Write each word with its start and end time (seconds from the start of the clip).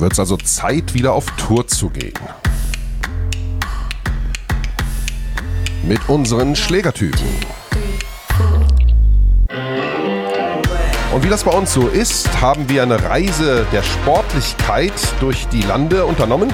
Wird 0.00 0.12
es 0.12 0.20
also 0.20 0.36
Zeit, 0.36 0.94
wieder 0.94 1.12
auf 1.12 1.26
Tour 1.32 1.66
zu 1.66 1.90
gehen. 1.90 2.14
Mit 5.82 6.08
unseren 6.08 6.54
Schlägertypen. 6.54 7.26
Und 11.12 11.24
wie 11.24 11.28
das 11.28 11.42
bei 11.42 11.50
uns 11.50 11.72
so 11.72 11.88
ist, 11.88 12.40
haben 12.40 12.68
wir 12.68 12.84
eine 12.84 13.02
Reise 13.02 13.66
der 13.72 13.82
Sportlichkeit 13.82 14.92
durch 15.18 15.48
die 15.48 15.62
Lande 15.62 16.04
unternommen. 16.06 16.52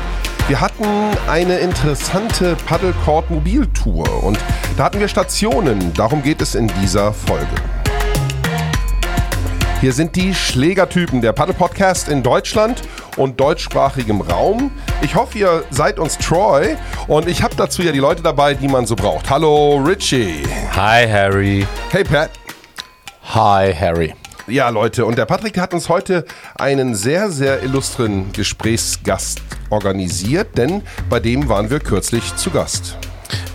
Wir 0.48 0.62
hatten 0.62 0.86
eine 1.28 1.58
interessante 1.58 2.56
Paddlecourt 2.64 3.30
Mobiltour 3.30 4.24
und 4.24 4.38
da 4.78 4.84
hatten 4.84 5.00
wir 5.00 5.08
Stationen. 5.08 5.92
Darum 5.92 6.22
geht 6.22 6.40
es 6.40 6.54
in 6.54 6.68
dieser 6.80 7.12
Folge. 7.12 7.46
Hier 9.84 9.92
sind 9.92 10.16
die 10.16 10.32
Schlägertypen, 10.32 11.20
der 11.20 11.32
Paddle 11.32 11.52
Podcast 11.52 12.08
in 12.08 12.22
Deutschland 12.22 12.80
und 13.16 13.40
deutschsprachigem 13.40 14.20
Raum. 14.20 14.70
Ich 15.02 15.14
hoffe, 15.14 15.38
ihr 15.38 15.64
seid 15.70 15.98
uns 15.98 16.18
Troy 16.18 16.76
und 17.06 17.28
ich 17.28 17.42
habe 17.42 17.54
dazu 17.56 17.82
ja 17.82 17.92
die 17.92 17.98
Leute 17.98 18.22
dabei, 18.22 18.54
die 18.54 18.68
man 18.68 18.86
so 18.86 18.96
braucht. 18.96 19.30
Hallo 19.30 19.76
Richie. 19.76 20.42
Hi 20.74 21.08
Harry. 21.08 21.66
Hey 21.90 22.04
Pat. 22.04 22.30
Hi 23.34 23.74
Harry. 23.74 24.14
Ja, 24.46 24.68
Leute, 24.68 25.06
und 25.06 25.16
der 25.16 25.24
Patrick 25.24 25.56
hat 25.58 25.72
uns 25.72 25.88
heute 25.88 26.26
einen 26.56 26.94
sehr, 26.94 27.30
sehr 27.30 27.62
illustren 27.62 28.30
Gesprächsgast 28.32 29.40
organisiert, 29.70 30.58
denn 30.58 30.82
bei 31.08 31.18
dem 31.18 31.48
waren 31.48 31.70
wir 31.70 31.80
kürzlich 31.80 32.36
zu 32.36 32.50
Gast. 32.50 32.98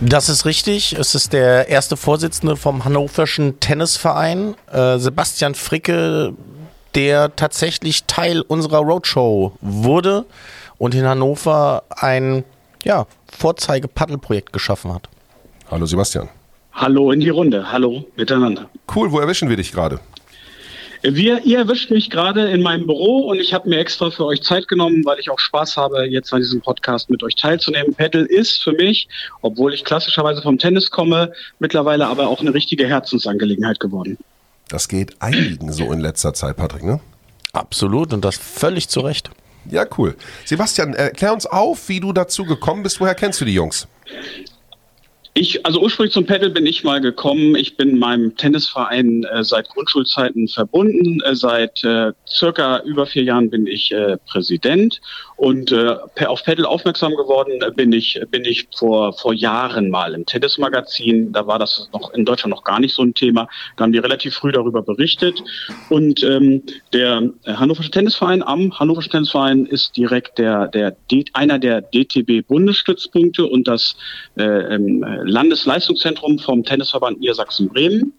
Das 0.00 0.28
ist 0.28 0.44
richtig. 0.46 0.94
Es 0.94 1.14
ist 1.14 1.32
der 1.32 1.68
erste 1.68 1.96
Vorsitzende 1.96 2.56
vom 2.56 2.84
Hannoverschen 2.84 3.60
Tennisverein, 3.60 4.56
äh, 4.72 4.98
Sebastian 4.98 5.54
Fricke, 5.54 6.32
der 6.94 7.34
tatsächlich 7.36 8.04
Teil 8.04 8.40
unserer 8.42 8.78
Roadshow 8.78 9.52
wurde 9.60 10.24
und 10.78 10.94
in 10.94 11.04
Hannover 11.06 11.84
ein 11.90 12.44
ja, 12.84 13.06
Vorzeige-Paddelprojekt 13.30 14.52
geschaffen 14.52 14.92
hat. 14.92 15.08
Hallo 15.70 15.86
Sebastian. 15.86 16.28
Hallo 16.72 17.12
in 17.12 17.20
die 17.20 17.28
Runde. 17.28 17.70
Hallo 17.70 18.04
miteinander. 18.16 18.68
Cool, 18.94 19.12
wo 19.12 19.20
erwischen 19.20 19.48
wir 19.48 19.56
dich 19.56 19.72
gerade? 19.72 20.00
Wir, 21.02 21.42
ihr 21.44 21.58
erwischt 21.58 21.90
mich 21.90 22.10
gerade 22.10 22.50
in 22.50 22.60
meinem 22.60 22.86
Büro 22.86 23.28
und 23.30 23.40
ich 23.40 23.54
habe 23.54 23.68
mir 23.68 23.78
extra 23.78 24.10
für 24.10 24.26
euch 24.26 24.42
Zeit 24.42 24.68
genommen, 24.68 25.02
weil 25.06 25.18
ich 25.18 25.30
auch 25.30 25.38
Spaß 25.38 25.78
habe, 25.78 26.04
jetzt 26.04 26.32
an 26.34 26.40
diesem 26.40 26.60
Podcast 26.60 27.08
mit 27.08 27.22
euch 27.22 27.36
teilzunehmen. 27.36 27.94
Paddle 27.94 28.26
ist 28.26 28.62
für 28.62 28.72
mich, 28.72 29.08
obwohl 29.40 29.72
ich 29.72 29.84
klassischerweise 29.84 30.42
vom 30.42 30.58
Tennis 30.58 30.90
komme, 30.90 31.32
mittlerweile 31.58 32.06
aber 32.06 32.28
auch 32.28 32.40
eine 32.40 32.52
richtige 32.52 32.86
Herzensangelegenheit 32.86 33.80
geworden. 33.80 34.18
Das 34.70 34.86
geht 34.86 35.20
einigen 35.20 35.72
so 35.72 35.92
in 35.92 35.98
letzter 35.98 36.32
Zeit, 36.32 36.56
Patrick, 36.56 36.84
ne? 36.84 37.00
Absolut 37.52 38.12
und 38.12 38.24
das 38.24 38.36
völlig 38.36 38.88
zu 38.88 39.00
Recht. 39.00 39.30
Ja, 39.66 39.84
cool. 39.98 40.16
Sebastian, 40.44 40.94
erklär 40.94 41.32
uns 41.32 41.44
auf, 41.44 41.88
wie 41.88 42.00
du 42.00 42.12
dazu 42.12 42.44
gekommen 42.44 42.84
bist. 42.84 43.00
Woher 43.00 43.16
kennst 43.16 43.40
du 43.40 43.44
die 43.44 43.54
Jungs? 43.54 43.88
Ich, 45.40 45.64
also 45.64 45.80
ursprünglich 45.80 46.12
zum 46.12 46.26
Paddle 46.26 46.50
bin 46.50 46.66
ich 46.66 46.84
mal 46.84 47.00
gekommen. 47.00 47.56
Ich 47.56 47.78
bin 47.78 47.98
meinem 47.98 48.36
Tennisverein 48.36 49.24
äh, 49.24 49.42
seit 49.42 49.70
Grundschulzeiten 49.70 50.48
verbunden. 50.48 51.22
Äh, 51.22 51.34
seit 51.34 51.82
äh, 51.82 52.12
circa 52.28 52.80
über 52.80 53.06
vier 53.06 53.22
Jahren 53.22 53.48
bin 53.48 53.66
ich 53.66 53.90
äh, 53.90 54.18
Präsident 54.28 55.00
und 55.38 55.72
äh, 55.72 55.96
auf 56.26 56.44
Paddle 56.44 56.68
aufmerksam 56.68 57.16
geworden 57.16 57.58
bin 57.74 57.90
ich 57.90 58.20
bin 58.30 58.44
ich 58.44 58.68
vor 58.76 59.14
vor 59.14 59.32
Jahren 59.32 59.88
mal 59.88 60.12
im 60.12 60.26
Tennismagazin. 60.26 61.32
Da 61.32 61.46
war 61.46 61.58
das 61.58 61.88
noch 61.94 62.12
in 62.12 62.26
Deutschland 62.26 62.54
noch 62.54 62.64
gar 62.64 62.78
nicht 62.78 62.94
so 62.94 63.00
ein 63.00 63.14
Thema. 63.14 63.48
Da 63.78 63.84
haben 63.84 63.92
die 63.92 63.98
relativ 63.98 64.34
früh 64.34 64.52
darüber 64.52 64.82
berichtet 64.82 65.42
und 65.88 66.22
ähm, 66.22 66.62
der 66.92 67.30
Hannoversche 67.46 67.90
Tennisverein 67.90 68.42
am 68.42 68.78
Hannoversche 68.78 69.08
Tennisverein 69.08 69.64
ist 69.64 69.96
direkt 69.96 70.36
der 70.36 70.68
der 70.68 70.94
einer 71.32 71.58
der 71.58 71.80
DTB 71.80 72.46
Bundesstützpunkte 72.46 73.46
und 73.46 73.66
das 73.66 73.96
äh, 74.36 74.44
ähm, 74.44 75.02
Landesleistungszentrum 75.30 76.38
vom 76.38 76.64
Tennisverband 76.64 77.20
Niedersachsen-Bremen. 77.20 78.12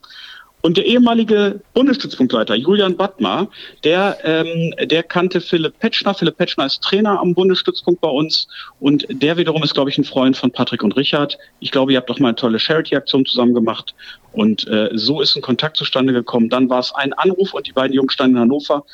Und 0.64 0.78
der 0.78 0.86
ehemalige 0.86 1.60
Bundesstützpunktleiter 1.74 2.56
Julian 2.56 2.96
Battmar, 2.96 3.48
der, 3.84 4.20
ähm, 4.24 4.74
der 4.88 5.02
kannte 5.02 5.42
Philipp 5.42 5.80
Petschner. 5.80 6.14
Philipp 6.14 6.38
Petschner 6.38 6.68
ist 6.68 6.84
Trainer 6.84 7.20
am 7.20 7.34
Bundesstützpunkt 7.34 8.00
bei 8.00 8.10
uns 8.10 8.48
und 8.80 9.08
der 9.10 9.38
wiederum 9.38 9.64
ist, 9.64 9.74
glaube 9.74 9.90
ich, 9.90 9.98
ein 9.98 10.04
Freund 10.04 10.38
von 10.38 10.52
Patrick 10.52 10.84
und 10.84 10.96
Richard. 10.96 11.40
Ich 11.60 11.72
glaube, 11.72 11.94
ihr 11.94 11.98
habt 11.98 12.10
doch 12.10 12.20
mal 12.20 12.30
eine 12.30 12.36
tolle 12.36 12.60
Charity-Aktion 12.60 13.26
zusammen 13.26 13.56
gemacht 13.56 13.96
und 14.34 14.68
äh, 14.68 14.90
so 14.94 15.20
ist 15.20 15.36
ein 15.36 15.42
Kontakt 15.42 15.78
zustande 15.78 16.14
gekommen. 16.14 16.50
Dann 16.50 16.70
war 16.70 16.80
es 16.80 16.94
ein 16.94 17.14
Anruf 17.14 17.56
und 17.56 17.66
die 17.66 17.74
beiden 17.74 17.94
Jungs 17.94 18.14
standen 18.14 18.36
in 18.36 18.42
Hannover. 18.42 18.86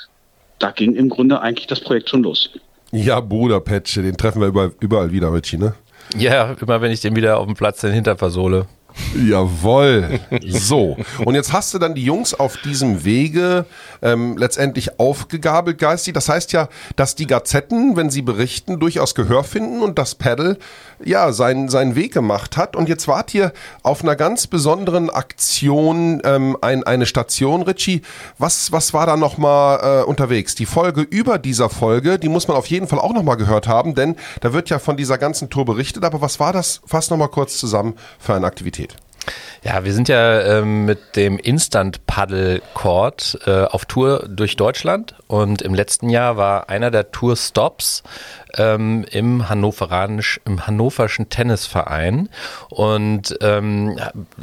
Da 0.59 0.71
ging 0.71 0.95
im 0.95 1.09
Grunde 1.09 1.41
eigentlich 1.41 1.67
das 1.67 1.81
Projekt 1.81 2.09
schon 2.09 2.23
los. 2.23 2.49
Ja, 2.91 3.19
Bruder 3.19 3.59
Petsche, 3.59 4.01
den 4.01 4.15
treffen 4.15 4.41
wir 4.41 4.47
überall, 4.47 4.71
überall 4.79 5.11
wieder, 5.11 5.33
Richie, 5.33 5.57
ne? 5.57 5.75
Ja, 6.15 6.55
immer 6.61 6.81
wenn 6.81 6.91
ich 6.91 7.01
den 7.01 7.15
wieder 7.15 7.37
auf 7.37 7.45
dem 7.45 7.55
Platz 7.55 7.81
den 7.81 7.91
Hinter 7.91 8.17
versohle. 8.17 8.67
Jawoll. 9.15 10.19
So. 10.47 10.97
Und 11.23 11.35
jetzt 11.35 11.53
hast 11.53 11.73
du 11.73 11.79
dann 11.79 11.95
die 11.95 12.03
Jungs 12.03 12.33
auf 12.33 12.57
diesem 12.57 13.03
Wege 13.03 13.65
ähm, 14.01 14.37
letztendlich 14.37 14.99
aufgegabelt, 14.99 15.77
Geisti. 15.77 16.13
Das 16.13 16.29
heißt 16.29 16.53
ja, 16.53 16.69
dass 16.95 17.15
die 17.15 17.27
Gazetten, 17.27 17.95
wenn 17.95 18.09
sie 18.09 18.21
berichten, 18.21 18.79
durchaus 18.79 19.15
Gehör 19.15 19.43
finden 19.43 19.81
und 19.81 19.97
das 19.99 20.15
Paddle 20.15 20.57
ja 21.03 21.31
seinen, 21.31 21.69
seinen 21.69 21.95
Weg 21.95 22.13
gemacht 22.13 22.57
hat. 22.57 22.75
Und 22.75 22.89
jetzt 22.89 23.07
wart 23.07 23.33
ihr 23.33 23.53
auf 23.83 24.01
einer 24.01 24.15
ganz 24.15 24.47
besonderen 24.47 25.09
Aktion, 25.09 26.21
ähm, 26.23 26.57
ein, 26.61 26.83
eine 26.83 27.05
Station, 27.05 27.61
Richie. 27.61 28.01
Was, 28.37 28.71
was 28.71 28.93
war 28.93 29.05
da 29.05 29.17
nochmal 29.17 30.01
äh, 30.01 30.03
unterwegs? 30.03 30.55
Die 30.55 30.65
Folge 30.65 31.01
über 31.01 31.37
dieser 31.37 31.69
Folge, 31.69 32.19
die 32.19 32.29
muss 32.29 32.47
man 32.47 32.57
auf 32.57 32.67
jeden 32.67 32.87
Fall 32.87 32.99
auch 32.99 33.13
nochmal 33.13 33.37
gehört 33.37 33.67
haben, 33.67 33.95
denn 33.95 34.15
da 34.41 34.53
wird 34.53 34.69
ja 34.69 34.79
von 34.79 34.97
dieser 34.97 35.17
ganzen 35.17 35.49
Tour 35.49 35.65
berichtet. 35.65 36.03
Aber 36.03 36.21
was 36.21 36.39
war 36.39 36.53
das? 36.53 36.81
Fass 36.85 37.09
nochmal 37.09 37.29
kurz 37.29 37.57
zusammen 37.57 37.95
für 38.19 38.33
eine 38.33 38.47
Aktivität. 38.47 38.95
Ja, 39.63 39.83
wir 39.83 39.93
sind 39.93 40.07
ja 40.07 40.59
ähm, 40.59 40.85
mit 40.85 41.15
dem 41.15 41.37
Instant 41.39 42.05
Paddle 42.05 42.61
Court 42.73 43.39
äh, 43.45 43.63
auf 43.63 43.85
Tour 43.85 44.27
durch 44.29 44.55
Deutschland 44.55 45.15
und 45.27 45.61
im 45.61 45.73
letzten 45.73 46.09
Jahr 46.09 46.37
war 46.37 46.69
einer 46.69 46.91
der 46.91 47.11
Tour 47.11 47.35
Stops 47.35 48.03
ähm, 48.55 49.05
im, 49.11 49.49
Hannoveranisch, 49.49 50.39
im 50.45 50.65
Hannoverschen 50.67 51.29
Tennisverein 51.29 52.29
und 52.69 53.37
ähm, 53.41 53.99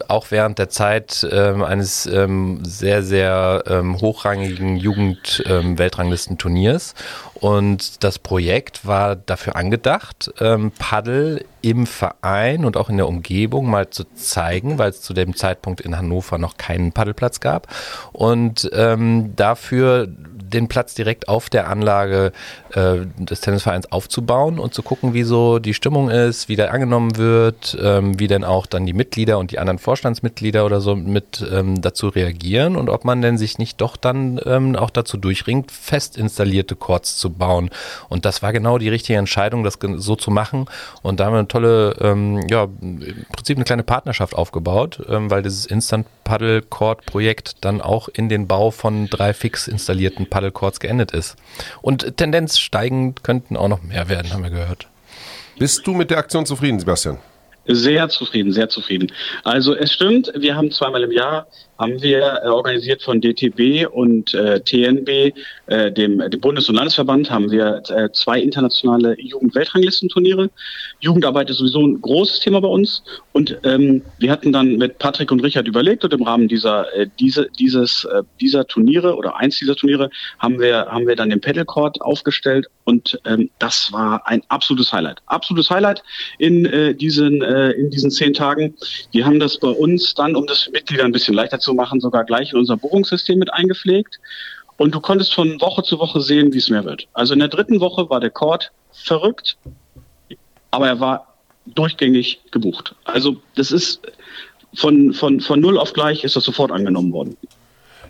auch 0.09 0.31
während 0.31 0.59
der 0.59 0.69
Zeit 0.69 1.27
ähm, 1.31 1.63
eines 1.63 2.05
ähm, 2.07 2.61
sehr, 2.65 3.03
sehr 3.03 3.65
ähm, 3.67 3.99
hochrangigen 4.01 4.77
Jugend-Weltranglistenturniers. 4.77 6.95
und 7.41 8.05
das 8.05 8.19
Projekt 8.19 8.87
war 8.87 9.17
dafür 9.17 9.57
angedacht, 9.57 10.31
ähm, 10.41 10.71
Paddel 10.79 11.45
im 11.65 11.87
Verein 11.87 12.67
und 12.67 12.77
auch 12.77 12.91
in 12.91 12.99
der 12.99 13.09
Umgebung 13.09 13.71
mal 13.71 13.89
zu 13.89 14.05
zeigen, 14.15 14.79
weil 14.79 14.91
es 14.91 15.01
zu 15.01 15.15
dem 15.15 15.35
Zeitpunkt 15.35 15.81
in 15.81 15.97
Hannover 15.97 16.37
noch 16.37 16.59
keinen 16.59 16.93
Paddelplatz 16.93 17.41
gab. 17.41 17.69
Und 18.13 18.71
ähm, 18.75 19.33
dafür 19.35 20.07
den 20.55 20.69
Platz 20.69 20.95
direkt 20.95 21.29
auf 21.29 21.51
der 21.51 21.69
Anlage 21.69 22.33
äh, 22.73 23.01
des 23.19 23.41
Tennisvereins 23.41 23.93
aufzubauen 23.93 24.59
und 24.59 24.73
zu 24.73 24.83
gucken, 24.83 25.13
wie 25.13 25.25
so 25.25 25.59
die 25.59 25.75
Stimmung 25.75 26.11
ist, 26.11 26.49
wie 26.49 26.57
der 26.57 26.73
angenommen 26.73 27.17
wird, 27.17 27.77
ähm, 27.81 28.19
wie 28.19 28.27
denn 28.27 28.45
auch 28.45 28.67
dann 28.67 28.87
die 28.87 28.93
Mitglieder 28.93 29.39
und 29.39 29.51
die 29.51 29.59
anderen 29.59 29.79
Vorstandsmitglieder 29.79 30.65
oder 30.65 30.81
so 30.81 30.97
mit 30.97 31.45
ähm, 31.53 31.83
dazu 31.83 32.09
reagieren 32.09 32.77
und 32.77 32.89
ob 32.89 33.05
man 33.05 33.21
denn 33.21 33.37
sich 33.37 33.59
nicht 33.59 33.81
doch 33.81 33.97
dann 33.97 34.41
ähm, 34.47 34.77
auch 34.77 34.91
dazu 34.91 35.17
durchringt, 35.17 35.71
fest 35.71 36.17
installierte 36.17 36.77
Courts 36.77 37.17
zu 37.17 37.31
bauen. 37.31 37.71
Und 38.09 38.25
das 38.25 38.43
war 38.43 38.53
genau 38.53 38.79
die 38.79 38.89
richtige 38.89 39.19
Entscheidung, 39.19 39.65
das 39.65 39.79
so 39.97 40.17
zu 40.17 40.31
machen. 40.31 40.67
Und 41.03 41.21
da 41.21 41.27
haben 41.27 41.33
wir 41.35 41.39
eine 41.39 41.49
tolle, 41.49 41.97
ähm, 42.01 42.47
ja, 42.49 42.65
im 42.81 43.27
Prinzip 43.33 43.57
eine 43.57 43.65
kleine 43.65 43.83
Partnerschaft 43.83 44.35
aufgebaut, 44.35 45.03
ähm, 45.09 45.31
weil 45.31 45.43
dieses 45.43 45.67
Instant 45.67 46.07
Paddle 46.25 46.63
Court 46.63 47.07
Projekt 47.07 47.65
dann 47.65 47.81
auch 47.81 48.09
in 48.09 48.29
den 48.29 48.49
Bau 48.49 48.71
von 48.71 49.09
drei 49.09 49.33
fix 49.35 49.69
installierten 49.69 50.29
Paddle 50.29 50.51
Courts 50.53 50.81
geendet 50.81 51.13
ist. 51.13 51.37
Und 51.83 52.17
Tendenz 52.17 52.59
steigend 52.59 53.23
könnten 53.23 53.57
auch 53.57 53.69
noch 53.69 53.83
mehr 53.83 54.09
werden, 54.09 54.33
haben 54.33 54.43
wir 54.43 54.51
gehört. 54.51 54.89
Bist 55.59 55.87
du 55.87 55.95
mit 55.95 56.11
der 56.11 56.19
Aktion 56.19 56.47
zufrieden, 56.47 56.81
Sebastian? 56.81 57.19
Sehr 57.67 58.09
zufrieden, 58.09 58.53
sehr 58.53 58.69
zufrieden. 58.69 59.11
Also 59.43 59.75
es 59.75 59.93
stimmt, 59.93 60.33
wir 60.37 60.55
haben 60.55 60.71
zweimal 60.71 61.03
im 61.03 61.13
Jahr 61.13 61.47
haben 61.79 62.01
wir 62.03 62.41
äh, 62.43 62.49
organisiert 62.49 63.03
von 63.03 63.21
DTB 63.21 63.87
und 63.91 64.33
äh, 64.35 64.61
TNB, 64.61 65.35
äh, 65.67 65.91
dem, 65.93 66.19
dem 66.19 66.41
Bundes- 66.41 66.69
und 66.69 66.77
Landesverband, 66.77 67.31
haben 67.31 67.51
wir 67.51 67.83
äh, 67.89 68.11
zwei 68.13 68.41
internationale 68.41 69.21
Jugend-Weltranglistenturniere. 69.21 70.51
Jugendarbeit 71.01 71.51
ist 71.51 71.59
sowieso 71.59 71.87
ein 71.87 72.01
großes 72.01 72.41
Thema 72.41 72.61
bei 72.61 72.69
uns. 72.69 73.03
Und 73.33 73.59
ähm, 73.65 74.03
wir 74.19 74.31
hatten 74.31 74.53
dann 74.53 74.77
mit 74.77 74.99
Patrick 74.99 75.33
und 75.33 75.41
Richard 75.41 75.67
überlegt 75.67 76.05
und 76.05 76.13
im 76.13 76.23
Rahmen 76.23 76.49
dieser, 76.49 76.93
äh, 76.95 77.09
diese, 77.19 77.49
dieses, 77.59 78.07
dieser 78.41 78.67
Turniere 78.67 79.17
oder 79.17 79.37
eins 79.37 79.59
dieser 79.59 79.77
Turniere 79.77 80.11
haben 80.39 80.61
wir, 80.61 80.87
haben 80.87 81.07
wir 81.07 81.17
dann 81.17 81.31
den 81.31 81.41
Paddlecourt 81.41 82.01
aufgestellt 82.01 82.67
und 82.85 83.19
ähm, 83.25 83.51
das 83.59 83.93
war 83.93 84.27
ein 84.27 84.43
absolutes 84.49 84.93
Highlight. 84.93 85.19
Absolutes 85.27 85.71
Highlight 85.71 86.03
in, 86.39 86.97
diesen, 86.99 87.41
äh, 87.55 87.71
in 87.73 87.91
diesen 87.91 88.11
zehn 88.11 88.35
Tagen. 88.35 88.75
Wir 89.13 89.25
haben 89.25 89.39
das 89.39 89.59
bei 89.59 89.69
uns 89.69 90.15
dann, 90.15 90.35
um 90.35 90.47
das 90.47 90.69
Mitglieder 90.73 91.05
ein 91.05 91.13
bisschen 91.13 91.35
leichter 91.35 91.61
zu 91.61 91.73
machen, 91.73 92.01
sogar 92.01 92.25
gleich 92.25 92.53
in 92.53 92.59
unser 92.59 92.77
Buchungssystem 92.77 93.39
mit 93.39 93.53
eingepflegt. 93.53 94.19
und 94.77 94.93
du 94.93 95.01
konntest 95.01 95.33
von 95.33 95.61
Woche 95.61 95.85
zu 95.85 96.01
Woche 96.01 96.21
sehen, 96.21 96.53
wie 96.53 96.59
es 96.59 96.69
mehr 96.69 96.85
wird. 96.85 97.07
Also 97.13 97.33
in 97.33 97.39
der 97.39 97.49
dritten 97.49 97.79
Woche 97.79 98.11
war 98.11 98.19
der 98.19 98.31
Court 98.31 98.73
verrückt, 98.93 99.57
aber 100.73 100.89
er 100.89 100.99
war 100.99 101.35
durchgängig 101.67 102.41
gebucht. 102.51 102.95
Also 103.05 103.37
das 103.55 103.71
ist 103.71 104.01
von, 104.75 105.15
von, 105.15 105.41
von 105.41 105.61
null 105.61 105.79
auf 105.79 105.93
gleich 105.93 106.25
ist 106.25 106.35
das 106.35 106.45
sofort 106.45 106.73
angenommen 106.73 107.13
worden. 107.13 107.37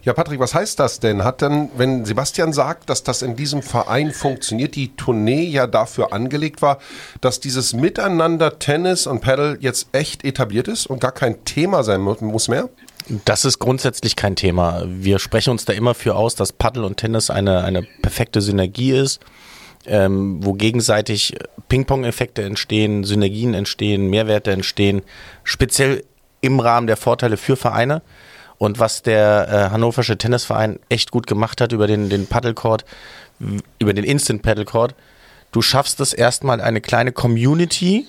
Ja, 0.05 0.13
Patrick, 0.13 0.39
was 0.39 0.55
heißt 0.55 0.79
das 0.79 1.01
denn? 1.01 1.25
Hat 1.25 1.41
dann, 1.41 1.71
wenn 1.77 2.05
Sebastian 2.05 2.53
sagt, 2.53 2.91
dass 2.91 3.05
das 3.05 3.23
in 3.23 3.37
diesem 3.37 3.63
Verein 3.63 4.13
funktioniert, 4.13 4.75
die 4.75 4.95
Tournee 4.97 5.45
ja 5.45 5.67
dafür 5.67 6.13
angelegt 6.13 6.61
war, 6.61 6.79
dass 7.23 7.41
dieses 7.41 7.73
Miteinander 7.73 8.59
Tennis 8.59 9.07
und 9.07 9.23
Paddle 9.23 9.57
jetzt 9.61 9.89
echt 9.93 10.23
etabliert 10.23 10.69
ist 10.69 10.87
und 10.87 11.01
gar 11.01 11.13
kein 11.13 11.43
Thema 11.47 11.83
sein 11.85 12.03
muss 12.03 12.49
mehr? 12.49 12.69
Das 13.25 13.47
ist 13.47 13.59
grundsätzlich 13.59 14.15
kein 14.15 14.37
Thema. 14.37 14.85
Wir 14.87 15.19
sprechen 15.19 15.51
uns 15.51 15.65
da 15.65 15.73
immer 15.73 15.95
für 15.95 16.17
aus, 16.17 16.35
dass 16.35 16.53
Paddle 16.53 16.85
und 16.85 16.99
Tennis 16.99 17.31
eine, 17.31 17.65
eine 17.65 17.83
perfekte 18.03 18.43
Synergie 18.43 18.93
ist, 18.93 19.21
ähm, 19.87 20.45
wo 20.45 20.53
gegenseitig 20.53 21.35
Ping-Pong-Effekte 21.69 22.43
entstehen, 22.43 23.05
Synergien 23.05 23.55
entstehen, 23.55 24.11
Mehrwerte 24.11 24.53
entstehen, 24.53 25.03
speziell 25.45 26.05
im 26.43 26.61
Rahmen 26.61 26.87
der 26.87 26.99
Vorteile 26.99 27.39
für 27.39 27.57
Vereine. 27.57 28.03
Und 28.65 28.79
was 28.79 29.03
der 29.03 29.47
äh, 29.51 29.71
hannoversche 29.73 30.17
Tennisverein 30.17 30.79
echt 30.89 31.11
gut 31.11 31.27
gemacht 31.27 31.61
hat 31.61 31.73
über 31.73 31.87
den, 31.87 32.09
den 32.09 32.27
Paddlecourt, 32.27 32.87
über 33.79 33.93
den 33.93 34.05
Instant 34.05 34.41
Paddlecourt, 34.41 34.95
du 35.53 35.61
schaffst 35.61 36.01
es 36.01 36.15
erstmal 36.15 36.63
eine 36.63 36.81
kleine 36.81 37.13
Community 37.13 38.07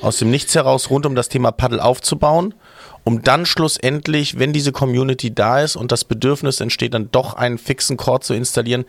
aus 0.00 0.18
dem 0.18 0.30
Nichts 0.30 0.54
heraus 0.54 0.88
rund 0.88 1.04
um 1.04 1.16
das 1.16 1.28
Thema 1.28 1.50
Paddle 1.50 1.82
aufzubauen, 1.82 2.54
um 3.02 3.22
dann 3.22 3.44
schlussendlich, 3.44 4.38
wenn 4.38 4.52
diese 4.52 4.70
Community 4.70 5.34
da 5.34 5.60
ist 5.60 5.74
und 5.74 5.90
das 5.90 6.04
Bedürfnis 6.04 6.60
entsteht, 6.60 6.94
dann 6.94 7.10
doch 7.10 7.34
einen 7.34 7.58
fixen 7.58 7.96
Court 7.96 8.22
zu 8.22 8.34
installieren, 8.34 8.84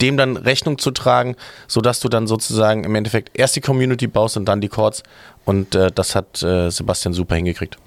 dem 0.00 0.16
dann 0.16 0.36
Rechnung 0.36 0.78
zu 0.78 0.92
tragen, 0.92 1.34
sodass 1.66 1.98
du 1.98 2.08
dann 2.08 2.28
sozusagen 2.28 2.84
im 2.84 2.94
Endeffekt 2.94 3.36
erst 3.36 3.56
die 3.56 3.60
Community 3.60 4.06
baust 4.06 4.36
und 4.36 4.44
dann 4.44 4.60
die 4.60 4.68
Courts. 4.68 5.02
Und 5.44 5.74
äh, 5.74 5.90
das 5.92 6.14
hat 6.14 6.40
äh, 6.44 6.70
Sebastian 6.70 7.14
super 7.14 7.34
hingekriegt. 7.34 7.78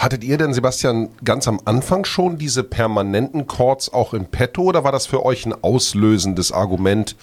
Hattet 0.00 0.24
ihr 0.24 0.38
denn, 0.38 0.54
Sebastian, 0.54 1.10
ganz 1.26 1.46
am 1.46 1.60
Anfang 1.66 2.06
schon 2.06 2.38
diese 2.38 2.64
permanenten 2.64 3.46
Chords 3.46 3.92
auch 3.92 4.14
in 4.14 4.30
petto 4.30 4.62
oder 4.62 4.82
war 4.82 4.92
das 4.92 5.06
für 5.06 5.26
euch 5.26 5.44
ein 5.44 5.52
auslösendes 5.52 6.52
Argument, 6.52 7.16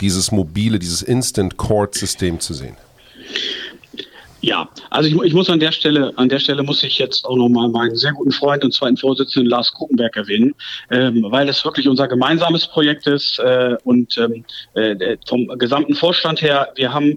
dieses 0.00 0.32
mobile, 0.32 0.80
dieses 0.80 1.00
Instant-Chord-System 1.00 2.40
zu 2.40 2.52
sehen? 2.52 2.76
Ja, 4.40 4.68
also 4.90 5.08
ich, 5.08 5.14
ich, 5.22 5.32
muss 5.32 5.48
an 5.48 5.60
der 5.60 5.70
Stelle, 5.70 6.12
an 6.16 6.28
der 6.28 6.40
Stelle 6.40 6.64
muss 6.64 6.82
ich 6.82 6.98
jetzt 6.98 7.24
auch 7.24 7.36
nochmal 7.36 7.68
meinen 7.68 7.94
sehr 7.94 8.12
guten 8.12 8.32
Freund 8.32 8.64
und 8.64 8.74
zweiten 8.74 8.96
Vorsitzenden 8.96 9.48
Lars 9.48 9.72
Kuchenberg 9.72 10.16
erwähnen, 10.16 10.56
ähm, 10.90 11.24
weil 11.28 11.48
es 11.48 11.64
wirklich 11.64 11.88
unser 11.88 12.08
gemeinsames 12.08 12.66
Projekt 12.66 13.06
ist 13.06 13.38
äh, 13.38 13.76
und 13.84 14.18
ähm, 14.18 14.44
äh, 14.74 15.16
vom 15.28 15.46
gesamten 15.56 15.94
Vorstand 15.94 16.42
her, 16.42 16.72
wir 16.74 16.92
haben 16.92 17.16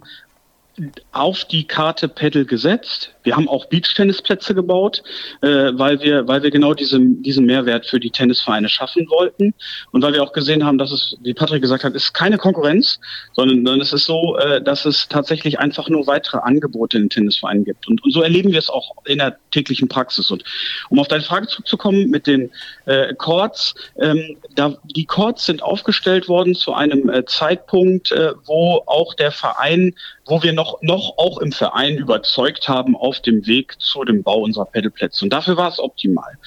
auf 1.12 1.46
die 1.46 1.66
Karte 1.66 2.08
Pedal 2.08 2.46
gesetzt. 2.46 3.12
Wir 3.24 3.36
haben 3.36 3.50
auch 3.50 3.66
Beachtennisplätze 3.66 4.54
gebaut, 4.54 5.02
äh, 5.42 5.72
weil 5.74 6.00
wir, 6.02 6.28
weil 6.28 6.44
wir 6.44 6.52
genau 6.52 6.74
diesen, 6.74 7.22
diesen 7.24 7.46
Mehrwert 7.46 7.86
für 7.86 8.00
die 8.00 8.12
Tennisvereine 8.12 8.70
schaffen 8.70 9.08
wollten 9.10 9.54
und 9.92 10.04
weil 10.04 10.14
wir 10.14 10.24
auch 10.24 10.34
gesehen 10.34 10.64
haben, 10.64 10.78
dass 10.78 10.92
es, 10.92 11.18
wie 11.24 11.34
Patrick 11.34 11.62
gesagt 11.62 11.84
hat, 11.84 11.94
ist 11.94 12.14
keine 12.14 12.38
Konkurrenz, 12.38 13.00
sondern, 13.34 13.58
sondern 13.58 13.82
es 13.82 13.92
ist 13.92 14.06
so, 14.06 14.38
äh, 14.38 14.62
dass 14.62 14.86
es 14.86 15.08
tatsächlich 15.08 15.60
einfach 15.60 15.90
nur 15.90 16.06
weitere 16.08 16.38
Angebote 16.38 16.98
in 16.98 17.06
den 17.06 17.10
Tennisvereinen 17.10 17.66
gibt. 17.66 17.88
Und, 17.88 18.04
und 18.04 18.14
so 18.14 18.22
erleben 18.22 18.52
wir 18.52 18.60
es 18.60 18.70
auch 18.70 18.92
in 19.06 19.18
der 19.18 19.38
täglichen 19.52 19.88
Praxis. 19.88 20.30
Und 20.30 20.44
um 20.90 21.00
auf 21.00 21.08
deine 21.08 21.24
Frage 21.24 21.48
zurückzukommen 21.48 22.10
mit 22.10 22.28
den 22.28 22.52
äh, 22.86 23.14
Chords, 23.16 23.74
ähm, 24.00 24.38
da, 24.56 24.76
die 24.96 25.06
Chords 25.06 25.46
sind 25.46 25.64
aufgestellt 25.64 26.30
worden 26.30 26.56
zu 26.56 26.74
einem 26.74 27.10
äh, 27.10 27.26
Zeitpunkt, 27.26 28.12
äh, 28.12 28.34
wo 28.46 28.84
auch 28.86 29.16
der 29.16 29.32
Verein 29.32 29.96
wo 30.28 30.44
wir 30.44 30.54
noch, 30.54 30.82
noch 30.82 31.18
auch 31.18 31.40
im 31.40 31.52
Verein 31.52 31.98
überzeugt 31.98 32.68
haben 32.68 32.96
auf 32.96 33.20
dem 33.22 33.46
Weg 33.48 33.80
zu 33.80 34.04
dem 34.04 34.24
Bau 34.24 34.42
unserer 34.42 34.66
Pedalplätze. 34.66 35.26
Und 35.26 35.32
dafür 35.32 35.58
war 35.58 35.70
es 35.70 35.80
optimal. 35.80 36.38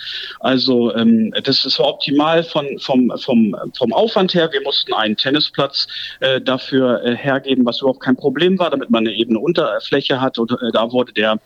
Also 0.41 0.95
ähm, 0.95 1.33
das 1.45 1.65
ist 1.65 1.81
optimal 1.81 2.45
von, 2.45 2.79
vom, 2.79 3.13
vom, 3.19 3.57
vom 3.77 3.93
Aufwand 3.93 4.35
her. 4.35 4.51
Wir 4.53 4.63
mussten 4.63 4.93
einen 4.93 5.17
Tennisplatz 5.17 5.87
äh, 6.21 6.41
dafür 6.41 7.03
äh, 7.05 7.17
hergeben, 7.17 7.65
was 7.65 7.81
überhaupt 7.81 8.01
kein 8.01 8.17
Problem 8.17 8.59
war, 8.59 8.71
damit 8.71 8.91
man 8.91 9.07
eine 9.07 9.17
ebene 9.17 9.39
Unterfläche 9.39 10.21
hat. 10.21 10.39
Und 10.39 10.53
äh, 10.53 10.73
da 10.73 10.93
wurde 10.93 11.13
der, 11.13 11.39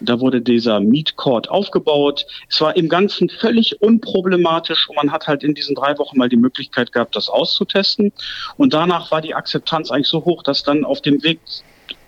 da 0.00 0.20
wurde 0.20 0.40
dieser 0.40 0.80
Meet 0.80 1.16
Court 1.16 1.50
aufgebaut. 1.50 2.26
Es 2.48 2.60
war 2.60 2.76
im 2.76 2.88
Ganzen 2.88 3.28
völlig 3.28 3.80
unproblematisch 3.82 4.88
und 4.88 4.96
man 4.96 5.12
hat 5.12 5.26
halt 5.26 5.44
in 5.44 5.54
diesen 5.54 5.74
drei 5.74 5.98
Wochen 5.98 6.18
mal 6.18 6.28
die 6.28 6.36
Möglichkeit 6.36 6.92
gehabt, 6.92 7.16
das 7.16 7.28
auszutesten. 7.28 8.12
Und 8.56 8.74
danach 8.74 9.10
war 9.10 9.20
die 9.20 9.34
Akzeptanz 9.34 9.90
eigentlich 9.90 10.08
so 10.08 10.24
hoch, 10.24 10.42
dass 10.42 10.62
dann 10.62 10.84
auf 10.84 11.00
dem 11.00 11.22
Weg 11.22 11.40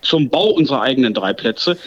zum 0.05 0.29
Bau 0.29 0.49
unserer 0.49 0.81
eigenen 0.81 1.13
drei 1.13 1.33
Plätze, 1.33 1.77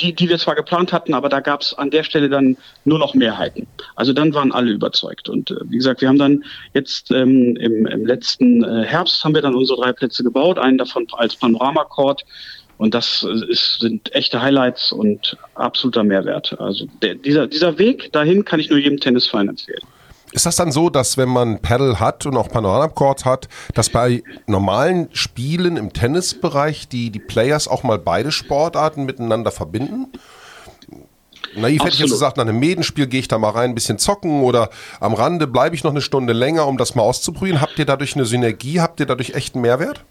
die, 0.00 0.14
die 0.14 0.28
wir 0.28 0.38
zwar 0.38 0.54
geplant 0.54 0.92
hatten, 0.92 1.14
aber 1.14 1.28
da 1.28 1.40
gab 1.40 1.62
es 1.62 1.74
an 1.74 1.90
der 1.90 2.02
Stelle 2.02 2.28
dann 2.28 2.56
nur 2.84 2.98
noch 2.98 3.14
Mehrheiten. 3.14 3.66
Also 3.94 4.12
dann 4.12 4.34
waren 4.34 4.52
alle 4.52 4.70
überzeugt. 4.72 5.28
Und 5.28 5.50
äh, 5.50 5.56
wie 5.64 5.76
gesagt, 5.76 6.00
wir 6.00 6.08
haben 6.08 6.18
dann 6.18 6.44
jetzt 6.74 7.10
ähm, 7.10 7.56
im, 7.56 7.86
im 7.86 8.06
letzten 8.06 8.62
äh, 8.62 8.84
Herbst 8.84 9.24
haben 9.24 9.34
wir 9.34 9.42
dann 9.42 9.54
unsere 9.54 9.80
drei 9.80 9.92
Plätze 9.92 10.22
gebaut, 10.22 10.58
einen 10.58 10.78
davon 10.78 11.06
als 11.12 11.36
Panorama-Court. 11.36 12.24
Und 12.78 12.92
das 12.92 13.26
ist, 13.48 13.80
sind 13.80 14.14
echte 14.14 14.42
Highlights 14.42 14.92
und 14.92 15.36
absoluter 15.54 16.04
Mehrwert. 16.04 16.60
Also 16.60 16.86
der, 17.00 17.14
dieser, 17.14 17.46
dieser 17.46 17.78
Weg 17.78 18.12
dahin 18.12 18.44
kann 18.44 18.60
ich 18.60 18.68
nur 18.68 18.78
jedem 18.78 19.00
Tennisverein 19.00 19.48
empfehlen. 19.48 19.80
Ist 20.36 20.44
das 20.44 20.56
dann 20.56 20.70
so, 20.70 20.90
dass 20.90 21.16
wenn 21.16 21.30
man 21.30 21.60
Paddle 21.60 21.98
hat 21.98 22.26
und 22.26 22.36
auch 22.36 22.50
Panorama-Court 22.50 23.24
hat, 23.24 23.48
dass 23.72 23.88
bei 23.88 24.22
normalen 24.46 25.08
Spielen 25.12 25.78
im 25.78 25.94
Tennisbereich 25.94 26.88
die, 26.88 27.08
die 27.08 27.20
Players 27.20 27.68
auch 27.68 27.84
mal 27.84 27.98
beide 27.98 28.30
Sportarten 28.30 29.06
miteinander 29.06 29.50
verbinden? 29.50 30.08
Naiv 31.54 31.80
Absolut. 31.80 31.80
hätte 31.80 31.94
ich 31.94 32.00
jetzt 32.00 32.10
gesagt, 32.10 32.36
nach 32.36 32.44
einem 32.44 32.58
Medenspiel 32.58 33.06
gehe 33.06 33.20
ich 33.20 33.28
da 33.28 33.38
mal 33.38 33.48
rein, 33.48 33.70
ein 33.70 33.74
bisschen 33.74 33.98
zocken 33.98 34.42
oder 34.42 34.68
am 35.00 35.14
Rande 35.14 35.46
bleibe 35.46 35.74
ich 35.74 35.84
noch 35.84 35.92
eine 35.92 36.02
Stunde 36.02 36.34
länger, 36.34 36.66
um 36.66 36.76
das 36.76 36.94
mal 36.94 37.02
auszuprobieren. 37.02 37.62
Habt 37.62 37.78
ihr 37.78 37.86
dadurch 37.86 38.14
eine 38.14 38.26
Synergie? 38.26 38.82
Habt 38.82 39.00
ihr 39.00 39.06
dadurch 39.06 39.30
echten 39.30 39.62
Mehrwert? 39.62 40.04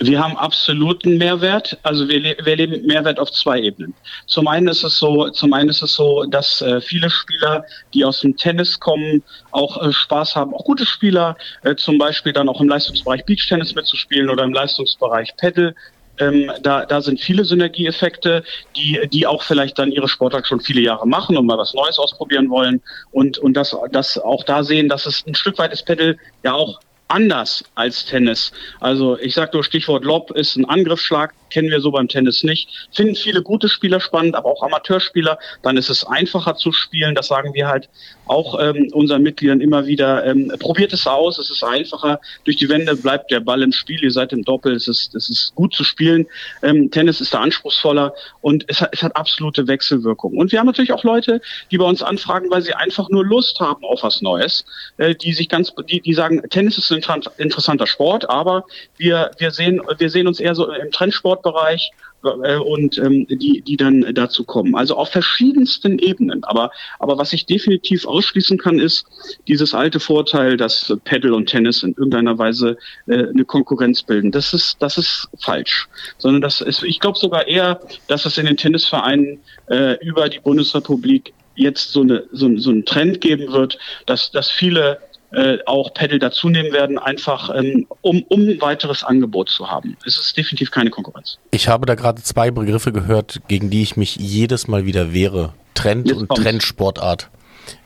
Wir 0.00 0.22
haben 0.22 0.36
absoluten 0.36 1.18
Mehrwert. 1.18 1.78
Also 1.82 2.08
wir, 2.08 2.22
wir 2.22 2.56
leben 2.56 2.84
Mehrwert 2.86 3.20
auf 3.20 3.30
zwei 3.30 3.60
Ebenen. 3.60 3.94
Zum 4.26 4.48
einen 4.48 4.68
ist 4.68 4.82
es 4.82 4.98
so, 4.98 5.30
zum 5.30 5.52
einen 5.52 5.68
ist 5.68 5.82
es 5.82 5.94
so, 5.94 6.24
dass 6.24 6.60
äh, 6.62 6.80
viele 6.80 7.10
Spieler, 7.10 7.64
die 7.92 8.04
aus 8.04 8.20
dem 8.20 8.36
Tennis 8.36 8.80
kommen, 8.80 9.22
auch 9.52 9.80
äh, 9.80 9.92
Spaß 9.92 10.34
haben. 10.34 10.52
Auch 10.54 10.64
gute 10.64 10.84
Spieler, 10.84 11.36
äh, 11.62 11.76
zum 11.76 11.98
Beispiel 11.98 12.32
dann 12.32 12.48
auch 12.48 12.60
im 12.60 12.68
Leistungsbereich 12.68 13.24
Beachtennis 13.24 13.74
mitzuspielen 13.74 14.30
oder 14.30 14.42
im 14.42 14.52
Leistungsbereich 14.52 15.36
Paddle. 15.36 15.74
Ähm, 16.18 16.50
da, 16.62 16.86
da 16.86 17.00
sind 17.00 17.20
viele 17.20 17.44
Synergieeffekte, 17.44 18.44
die, 18.76 19.00
die 19.12 19.26
auch 19.26 19.42
vielleicht 19.42 19.78
dann 19.78 19.90
ihre 19.90 20.08
Sportart 20.08 20.46
schon 20.46 20.60
viele 20.60 20.80
Jahre 20.80 21.08
machen 21.08 21.36
und 21.36 21.46
mal 21.46 21.58
was 21.58 21.74
Neues 21.74 21.98
ausprobieren 21.98 22.50
wollen 22.50 22.80
und, 23.10 23.38
und 23.38 23.54
das, 23.54 23.76
das 23.90 24.18
auch 24.18 24.44
da 24.44 24.62
sehen, 24.62 24.88
dass 24.88 25.06
es 25.06 25.26
ein 25.26 25.34
Stück 25.34 25.58
weit 25.58 25.72
ist 25.72 25.86
Paddle 25.86 26.16
ja 26.44 26.52
auch 26.52 26.78
anders 27.14 27.64
als 27.76 28.04
Tennis. 28.04 28.50
Also 28.80 29.16
ich 29.18 29.34
sage 29.34 29.52
nur 29.54 29.62
Stichwort 29.62 30.04
Lob 30.04 30.32
ist 30.32 30.56
ein 30.56 30.64
Angriffsschlag, 30.64 31.32
kennen 31.54 31.70
wir 31.70 31.80
so 31.80 31.92
beim 31.92 32.08
Tennis 32.08 32.42
nicht. 32.42 32.68
Finden 32.92 33.14
viele 33.14 33.40
gute 33.40 33.68
Spieler 33.68 34.00
spannend, 34.00 34.34
aber 34.34 34.50
auch 34.50 34.64
Amateurspieler. 34.64 35.38
Dann 35.62 35.76
ist 35.76 35.88
es 35.88 36.04
einfacher 36.04 36.56
zu 36.56 36.72
spielen. 36.72 37.14
Das 37.14 37.28
sagen 37.28 37.54
wir 37.54 37.68
halt 37.68 37.88
auch 38.26 38.58
ähm, 38.60 38.88
unseren 38.92 39.22
Mitgliedern 39.22 39.60
immer 39.60 39.86
wieder. 39.86 40.26
Ähm, 40.26 40.52
probiert 40.58 40.92
es 40.92 41.06
aus, 41.06 41.38
es 41.38 41.50
ist 41.50 41.62
einfacher. 41.62 42.20
Durch 42.42 42.56
die 42.56 42.68
Wände 42.68 42.96
bleibt 42.96 43.30
der 43.30 43.38
Ball 43.38 43.62
im 43.62 43.70
Spiel. 43.70 44.02
Ihr 44.02 44.10
seid 44.10 44.32
im 44.32 44.42
Doppel. 44.42 44.74
Es 44.74 44.88
ist, 44.88 45.14
es 45.14 45.30
ist 45.30 45.54
gut 45.54 45.72
zu 45.74 45.84
spielen. 45.84 46.26
Ähm, 46.64 46.90
Tennis 46.90 47.20
ist 47.20 47.32
da 47.32 47.40
anspruchsvoller 47.40 48.12
und 48.40 48.64
es 48.66 48.80
hat, 48.80 48.90
es 48.92 49.04
hat 49.04 49.14
absolute 49.14 49.68
Wechselwirkung. 49.68 50.36
Und 50.36 50.50
wir 50.50 50.58
haben 50.58 50.66
natürlich 50.66 50.92
auch 50.92 51.04
Leute, 51.04 51.40
die 51.70 51.78
bei 51.78 51.84
uns 51.84 52.02
anfragen, 52.02 52.50
weil 52.50 52.62
sie 52.62 52.74
einfach 52.74 53.08
nur 53.10 53.24
Lust 53.24 53.60
haben 53.60 53.84
auf 53.84 54.02
was 54.02 54.22
Neues, 54.22 54.64
äh, 54.96 55.14
die 55.14 55.32
sich 55.32 55.48
ganz, 55.48 55.72
die, 55.88 56.00
die 56.00 56.14
sagen, 56.14 56.42
Tennis 56.50 56.78
ist 56.78 56.90
ein 56.90 57.03
interessanter 57.38 57.86
Sport, 57.86 58.28
aber 58.28 58.64
wir, 58.96 59.30
wir 59.38 59.50
sehen, 59.50 59.80
wir 59.98 60.10
sehen 60.10 60.26
uns 60.26 60.40
eher 60.40 60.54
so 60.54 60.70
im 60.70 60.90
Trendsport 60.90 61.34
Sportbereich 61.34 61.90
äh, 62.22 62.56
und 62.56 62.98
ähm, 62.98 63.26
die, 63.28 63.62
die 63.62 63.76
dann 63.76 64.14
dazu 64.14 64.44
kommen. 64.44 64.74
Also 64.74 64.96
auf 64.96 65.10
verschiedensten 65.10 65.98
Ebenen. 65.98 66.44
Aber, 66.44 66.70
aber 66.98 67.18
was 67.18 67.32
ich 67.32 67.46
definitiv 67.46 68.06
ausschließen 68.06 68.58
kann, 68.58 68.78
ist 68.78 69.06
dieses 69.48 69.74
alte 69.74 70.00
Vorteil, 70.00 70.56
dass 70.56 70.94
Paddle 71.04 71.34
und 71.34 71.46
Tennis 71.46 71.82
in 71.82 71.90
irgendeiner 71.90 72.38
Weise 72.38 72.76
äh, 73.06 73.28
eine 73.28 73.44
Konkurrenz 73.44 74.02
bilden. 74.02 74.30
Das 74.30 74.54
ist, 74.54 74.76
das 74.80 74.98
ist 74.98 75.28
falsch. 75.38 75.88
Sondern 76.18 76.42
das 76.42 76.60
ist, 76.60 76.82
ich 76.82 77.00
glaube 77.00 77.18
sogar 77.18 77.46
eher, 77.46 77.80
dass 78.08 78.26
es 78.26 78.38
in 78.38 78.46
den 78.46 78.56
Tennisvereinen 78.56 79.40
äh, 79.68 79.96
über 80.04 80.28
die 80.28 80.40
Bundesrepublik 80.40 81.32
jetzt 81.56 81.92
so, 81.92 82.02
eine, 82.02 82.24
so, 82.32 82.56
so 82.56 82.70
einen 82.70 82.84
Trend 82.84 83.20
geben 83.20 83.52
wird, 83.52 83.78
dass, 84.06 84.30
dass 84.32 84.50
viele 84.50 84.98
äh, 85.34 85.58
auch 85.66 85.92
Pedal 85.94 86.18
dazunehmen 86.18 86.72
werden, 86.72 86.98
einfach 86.98 87.54
ähm, 87.54 87.86
um, 88.00 88.22
um 88.28 88.60
weiteres 88.60 89.04
Angebot 89.04 89.50
zu 89.50 89.70
haben. 89.70 89.96
Es 90.04 90.18
ist 90.18 90.36
definitiv 90.36 90.70
keine 90.70 90.90
Konkurrenz. 90.90 91.38
Ich 91.50 91.68
habe 91.68 91.86
da 91.86 91.94
gerade 91.94 92.22
zwei 92.22 92.50
Begriffe 92.50 92.92
gehört, 92.92 93.40
gegen 93.48 93.70
die 93.70 93.82
ich 93.82 93.96
mich 93.96 94.16
jedes 94.16 94.68
Mal 94.68 94.86
wieder 94.86 95.12
wehre. 95.12 95.54
Trend 95.74 96.08
Jetzt 96.08 96.18
und 96.18 96.28
kommt's. 96.28 96.42
Trendsportart. 96.42 97.30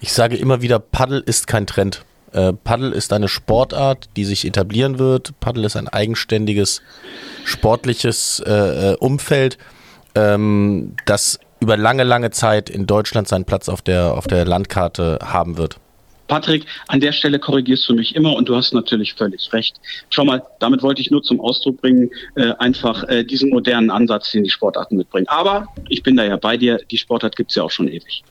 Ich 0.01 0.13
sage 0.13 0.37
immer 0.37 0.63
wieder, 0.63 0.79
Paddle 0.79 1.21
ist 1.21 1.47
kein 1.47 1.67
Trend. 1.67 2.05
Äh, 2.33 2.53
Paddel 2.53 2.93
ist 2.93 3.13
eine 3.13 3.29
Sportart, 3.29 4.09
die 4.17 4.25
sich 4.25 4.45
etablieren 4.45 4.99
wird. 4.99 5.39
Paddel 5.41 5.65
ist 5.65 5.77
ein 5.77 5.89
eigenständiges 5.89 6.83
sportliches 7.45 8.43
äh, 8.47 8.93
äh, 8.93 8.97
Umfeld, 8.97 9.59
ähm, 10.15 10.95
das 11.07 11.39
über 11.61 11.77
lange, 11.77 12.05
lange 12.05 12.31
Zeit 12.31 12.71
in 12.71 12.87
Deutschland 12.87 13.29
seinen 13.29 13.45
Platz 13.45 13.69
auf 13.69 13.83
der, 13.83 14.15
auf 14.15 14.27
der 14.27 14.45
Landkarte 14.45 15.19
haben 15.23 15.57
wird. 15.57 15.79
Patrick, 16.29 16.67
an 16.87 17.01
der 17.01 17.13
Stelle 17.13 17.39
korrigierst 17.39 17.89
du 17.89 17.95
mich 17.95 18.15
immer 18.15 18.35
und 18.35 18.49
du 18.49 18.55
hast 18.55 18.73
natürlich 18.73 19.15
völlig 19.15 19.53
recht. 19.53 19.77
Schau 20.11 20.25
mal, 20.25 20.43
damit 20.61 20.83
wollte 20.83 21.01
ich 21.01 21.11
nur 21.11 21.23
zum 21.23 21.41
Ausdruck 21.41 21.81
bringen, 21.81 22.11
äh, 22.37 22.53
einfach 22.59 23.03
äh, 23.09 23.25
diesen 23.25 23.51
modernen 23.51 23.91
Ansatz, 23.91 24.31
den 24.31 24.45
die 24.45 24.51
Sportarten 24.51 24.97
mitbringen. 24.97 25.27
Aber 25.29 25.67
ich 25.89 26.03
bin 26.03 26.17
da 26.17 26.25
ja 26.25 26.37
bei 26.37 26.57
dir, 26.57 26.81
die 26.91 26.99
Sportart 26.99 27.35
gibt's 27.35 27.55
ja 27.55 27.63
auch 27.63 27.71
schon 27.71 27.89
ewig. 27.89 28.23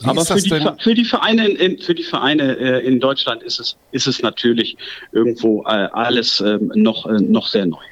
Wie 0.00 0.06
Aber 0.06 0.24
für 0.24 0.34
die, 0.36 0.66
für 0.78 0.94
die, 0.94 1.04
Vereine, 1.04 1.48
in, 1.48 1.78
für 1.78 1.94
die 1.94 2.02
Vereine 2.02 2.56
äh, 2.56 2.86
in 2.86 3.00
Deutschland 3.00 3.42
ist 3.42 3.60
es, 3.60 3.76
ist 3.92 4.06
es 4.06 4.22
natürlich 4.22 4.76
irgendwo 5.12 5.62
äh, 5.62 5.88
alles 5.92 6.40
ähm, 6.40 6.72
noch, 6.74 7.06
äh, 7.06 7.20
noch 7.20 7.46
sehr 7.48 7.66
neu. 7.66 7.84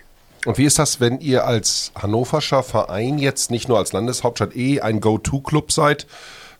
Und 0.44 0.58
wie 0.58 0.64
ist 0.64 0.78
das, 0.78 1.00
wenn 1.00 1.20
ihr 1.20 1.46
als 1.46 1.92
hannoverscher 1.94 2.64
Verein 2.64 3.18
jetzt 3.18 3.52
nicht 3.52 3.68
nur 3.68 3.78
als 3.78 3.92
Landeshauptstadt 3.92 4.56
eh 4.56 4.80
ein 4.80 5.00
Go-To-Club 5.00 5.70
seid, 5.70 6.06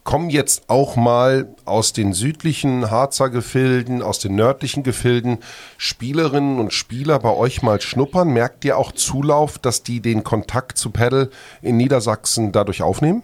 kommen 0.05 0.31
jetzt 0.31 0.69
auch 0.69 0.97
mal 0.97 1.55
aus 1.65 1.93
den 1.93 2.13
südlichen 2.13 2.91
Harzer 2.91 3.31
Gefilden, 3.31 4.03
aus 4.03 4.19
den 4.19 4.35
nördlichen 4.35 4.83
Gefilden 4.83 5.39
Spielerinnen 5.77 6.59
und 6.59 6.73
Spieler 6.73 7.19
bei 7.19 7.35
euch 7.35 7.63
mal 7.63 7.81
schnuppern? 7.81 8.29
Merkt 8.29 8.65
ihr 8.65 8.79
auch 8.79 8.93
Zulauf, 8.93 9.59
dass 9.59 9.83
die 9.83 10.01
den 10.01 10.25
Kontakt 10.25 10.79
zu 10.79 10.91
Paddle 10.91 11.31
in 11.61 11.77
Niedersachsen 11.77 12.53
dadurch 12.53 12.83
aufnehmen? 12.83 13.23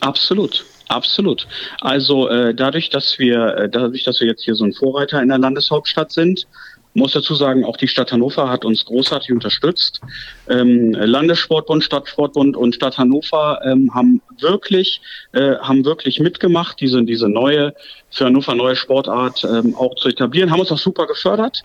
Absolut. 0.00 0.64
Absolut. 0.88 1.46
Also 1.80 2.28
äh, 2.28 2.54
dadurch, 2.54 2.90
dass 2.90 3.18
wir, 3.18 3.56
äh, 3.56 3.68
dadurch, 3.70 4.04
dass 4.04 4.20
wir 4.20 4.26
jetzt 4.26 4.44
hier 4.44 4.54
so 4.54 4.64
ein 4.64 4.74
Vorreiter 4.74 5.22
in 5.22 5.28
der 5.28 5.38
Landeshauptstadt 5.38 6.12
sind, 6.12 6.46
muss 6.94 7.12
dazu 7.12 7.34
sagen, 7.34 7.64
auch 7.64 7.76
die 7.76 7.88
Stadt 7.88 8.12
Hannover 8.12 8.48
hat 8.48 8.64
uns 8.64 8.84
großartig 8.84 9.32
unterstützt. 9.32 10.00
Ähm, 10.48 10.92
Landessportbund, 10.92 11.82
Stadtsportbund 11.82 12.56
und 12.56 12.74
Stadt 12.74 12.98
Hannover 12.98 13.60
ähm, 13.64 13.94
haben 13.94 14.20
wirklich, 14.38 15.00
äh, 15.32 15.56
haben 15.56 15.84
wirklich 15.84 16.20
mitgemacht, 16.20 16.80
diese, 16.80 17.02
diese 17.04 17.28
neue, 17.28 17.74
für 18.12 18.26
Hannover 18.26 18.54
neue 18.54 18.76
Sportart 18.76 19.42
ähm, 19.44 19.74
auch 19.74 19.94
zu 19.96 20.08
etablieren, 20.08 20.50
haben 20.50 20.60
uns 20.60 20.70
auch 20.70 20.78
super 20.78 21.06
gefördert. 21.06 21.62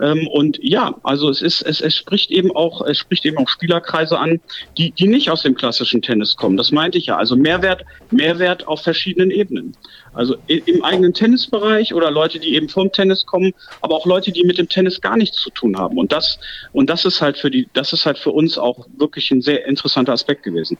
Ähm, 0.00 0.26
und 0.26 0.58
ja, 0.60 0.94
also 1.04 1.30
es 1.30 1.40
ist, 1.40 1.62
es, 1.62 1.80
es 1.80 1.94
spricht 1.94 2.32
eben 2.32 2.54
auch, 2.54 2.84
es 2.84 2.98
spricht 2.98 3.24
eben 3.24 3.38
auch 3.38 3.48
Spielerkreise 3.48 4.18
an, 4.18 4.40
die, 4.76 4.90
die 4.90 5.06
nicht 5.06 5.30
aus 5.30 5.42
dem 5.42 5.54
klassischen 5.54 6.02
Tennis 6.02 6.34
kommen. 6.36 6.56
Das 6.56 6.72
meinte 6.72 6.98
ich 6.98 7.06
ja. 7.06 7.16
Also 7.16 7.36
Mehrwert, 7.36 7.84
Mehrwert 8.10 8.66
auf 8.66 8.82
verschiedenen 8.82 9.30
Ebenen. 9.30 9.76
Also 10.12 10.36
im 10.46 10.82
eigenen 10.84 11.14
Tennisbereich 11.14 11.94
oder 11.94 12.10
Leute, 12.10 12.40
die 12.40 12.54
eben 12.54 12.68
vom 12.68 12.90
Tennis 12.90 13.24
kommen, 13.24 13.52
aber 13.80 13.94
auch 13.94 14.06
Leute, 14.06 14.32
die 14.32 14.44
mit 14.44 14.58
dem 14.58 14.68
Tennis 14.68 15.00
gar 15.00 15.16
nichts 15.16 15.38
zu 15.38 15.50
tun 15.50 15.76
haben. 15.78 15.96
Und 15.96 16.12
das, 16.12 16.38
und 16.72 16.90
das 16.90 17.04
ist 17.04 17.20
halt 17.20 17.38
für 17.38 17.50
die, 17.50 17.68
das 17.72 17.92
ist 17.92 18.04
halt 18.04 18.18
für 18.18 18.30
uns 18.30 18.58
auch 18.58 18.86
wirklich 18.96 19.30
ein 19.30 19.42
sehr 19.42 19.66
interessanter 19.66 20.12
Aspekt 20.12 20.42
gewesen. 20.42 20.76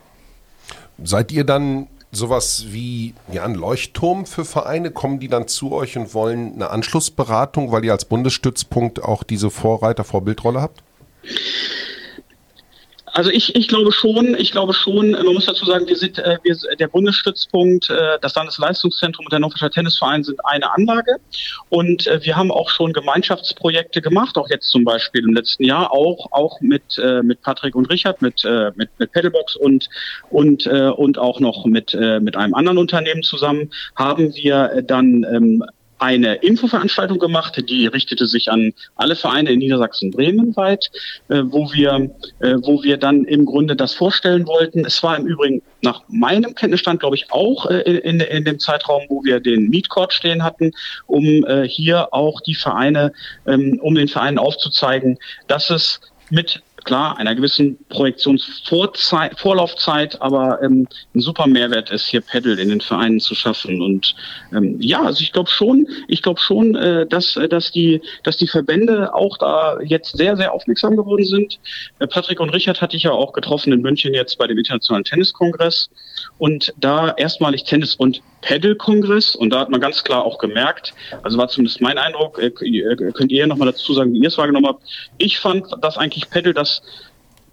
Seid 1.03 1.33
ihr 1.33 1.45
dann 1.45 1.89
sowas 2.17 2.67
wie 2.69 3.15
ja, 3.33 3.45
ein 3.45 3.55
Leuchtturm 3.55 4.27
für 4.27 4.45
Vereine? 4.45 4.91
Kommen 4.91 5.21
die 5.21 5.29
dann 5.29 5.49
zu 5.49 5.73
euch 5.73 5.97
und 5.97 6.15
wollen 6.15 6.55
eine 6.55 6.71
Anschlussberatung, 6.71 7.73
weil 7.73 7.85
ihr 7.85 7.93
als 7.93 8.05
Bundesstützpunkt 8.05 9.03
auch 9.03 9.23
diese 9.23 9.51
Vorreiter, 9.51 10.05
Vorbildrolle 10.05 10.61
habt? 10.61 10.83
Also 13.15 13.31
ich, 13.31 13.55
ich 13.55 13.69
glaube 13.69 13.93
schon, 13.93 14.35
ich 14.37 14.51
glaube 14.51 14.75
schon, 14.75 15.13
man 15.13 15.35
muss 15.35 15.47
dazu 15.47 15.65
sagen, 15.65 15.87
wir 15.87 15.97
sind 15.97 16.19
äh, 16.19 16.37
wir, 16.43 16.57
der 16.81 16.89
Bundesstützpunkt, 16.89 17.89
äh, 17.89 18.19
das 18.21 18.35
Landesleistungszentrum 18.35 19.27
und 19.27 19.33
der 19.33 19.39
Nordischer 19.39 19.71
Tennisverein 19.71 20.25
sind 20.25 20.45
eine 20.45 20.73
Anlage. 20.75 21.19
Und 21.69 22.09
äh, 22.09 22.25
wir 22.25 22.35
haben 22.35 22.51
auch 22.51 22.71
schon 22.71 22.93
Gemeinschaftsprojekte 22.93 24.03
gemacht, 24.03 24.37
auch 24.37 24.51
jetzt 24.51 24.69
zum 24.69 24.83
Beispiel 24.83 25.23
im 25.23 25.33
letzten 25.33 25.63
Jahr, 25.63 25.93
auch, 25.93 26.27
auch 26.33 26.61
mit, 26.61 26.99
äh, 26.99 27.23
mit 27.23 27.41
Patrick 27.43 27.77
und 27.77 27.89
Richard, 27.89 28.21
mit, 28.21 28.45
äh, 28.45 28.73
mit, 28.75 28.91
mit 28.99 29.13
Pedalbox 29.13 29.55
und, 29.55 29.89
und, 30.31 30.67
äh, 30.67 30.89
und 30.89 31.17
auch 31.17 31.39
noch 31.39 31.67
mit, 31.67 31.95
äh, 31.95 32.19
mit 32.19 32.37
einem 32.37 32.55
anderen 32.55 32.79
Unternehmen 32.79 33.23
zusammen, 33.23 33.71
haben 33.95 34.35
wir 34.35 34.73
äh, 34.73 34.83
dann 34.83 35.25
ähm, 35.33 35.65
eine 36.05 36.35
Infoveranstaltung 36.35 37.19
gemacht, 37.19 37.65
die 37.67 37.87
richtete 37.87 38.27
sich 38.27 38.51
an 38.51 38.75
alle 38.95 39.17
Vereine 39.17 39.53
in 39.53 39.59
Niedersachsen-Bremen 39.61 40.55
weit, 40.55 40.91
äh, 41.29 41.41
wo 41.47 41.73
wir, 41.73 42.11
äh, 42.41 42.57
wo 42.63 42.83
wir 42.83 42.99
dann 42.99 43.25
im 43.25 43.47
Grunde 43.47 43.75
das 43.75 43.95
vorstellen 43.95 44.47
wollten. 44.47 44.85
Es 44.85 45.03
war 45.03 45.17
im 45.17 45.27
Übrigen 45.27 45.63
nach 45.81 46.03
meinem 46.09 46.55
Kenntnisstand, 46.55 47.01
glaube 47.01 47.17
ich, 47.17 47.33
auch 47.33 47.71
äh, 47.71 47.81
in, 47.81 48.21
in 48.21 48.45
dem 48.45 48.59
Zeitraum, 48.59 49.05
wo 49.09 49.25
wir 49.25 49.41
den 49.41 49.71
Meetcourt 49.71 50.13
stehen 50.13 50.45
hatten, 50.45 50.73
um 51.07 51.25
äh, 51.47 51.67
hier 51.67 52.13
auch 52.13 52.43
die 52.43 52.55
Vereine, 52.55 53.15
ähm, 53.47 53.79
um 53.81 53.95
den 53.95 54.09
Vereinen 54.09 54.37
aufzuzeigen, 54.37 55.17
dass 55.49 55.71
es 55.71 56.03
mit 56.29 56.63
klar, 56.85 57.19
einer 57.19 57.35
gewissen 57.35 57.79
Projektionsvorlaufzeit, 57.89 60.21
aber 60.23 60.63
ähm, 60.63 60.87
ein 61.15 61.21
super 61.21 61.47
Mehrwert 61.47 61.91
ist, 61.91 62.07
hier 62.07 62.21
Pedal 62.21 62.59
in 62.59 62.69
den 62.69 62.81
Vereinen 62.81 63.21
zu 63.21 63.35
schaffen. 63.35 63.83
Und 63.83 64.15
ähm, 64.53 64.77
ja, 64.81 65.03
also 65.03 65.23
ich 65.23 65.33
glaube 65.33 65.51
schon, 65.51 65.87
ich 66.09 66.23
glaube 66.23 66.41
schon, 66.41 66.75
äh, 66.75 67.07
dass, 67.07 67.37
äh, 67.37 67.49
dass, 67.49 67.73
die, 67.73 68.01
dass 68.23 68.37
die 68.37 68.47
Verbände 68.47 69.15
auch 69.15 69.39
da 69.39 69.81
jetzt 69.81 70.17
sehr, 70.17 70.37
sehr 70.37 70.53
aufmerksam 70.53 70.97
geworden 70.97 71.25
sind. 71.25 71.59
Äh, 71.99 72.07
Patrick 72.07 72.41
und 72.41 72.51
Richard 72.51 72.81
hatte 72.81 72.97
ich 72.97 73.05
ja 73.05 73.13
auch 73.13 73.33
getroffen 73.33 73.73
in 73.73 73.83
München 73.83 74.15
jetzt 74.15 74.39
bei 74.39 74.47
dem 74.47 74.59
Internationalen 74.59 75.05
Tenniskongress 75.05 75.91
und 76.39 76.73
da 76.79 77.13
erstmalig 77.17 77.65
Tennis- 77.65 77.95
und 77.95 78.23
Pedal-Kongress 78.43 79.35
und 79.35 79.51
da 79.51 79.61
hat 79.61 79.71
man 79.71 79.81
ganz 79.81 80.05
klar 80.05 80.25
auch 80.25 80.39
gemerkt, 80.39 80.93
also 81.23 81.39
war 81.39 81.49
zumindest 81.49 81.81
mein 81.81 81.97
Eindruck, 81.97 82.39
äh, 82.39 82.51
könnt 82.51 83.33
ihr 83.33 83.39
ja 83.39 83.47
nochmal 83.47 83.69
dazu 83.69 83.95
sagen, 83.95 84.13
wie 84.13 84.19
ihr 84.19 84.29
es 84.29 84.37
wahrgenommen 84.37 84.67
habt. 84.67 84.83
Ich 85.19 85.39
fand, 85.39 85.67
dass 85.81 85.97
eigentlich 85.97 86.29
Pedal 86.29 86.53
das 86.53 86.74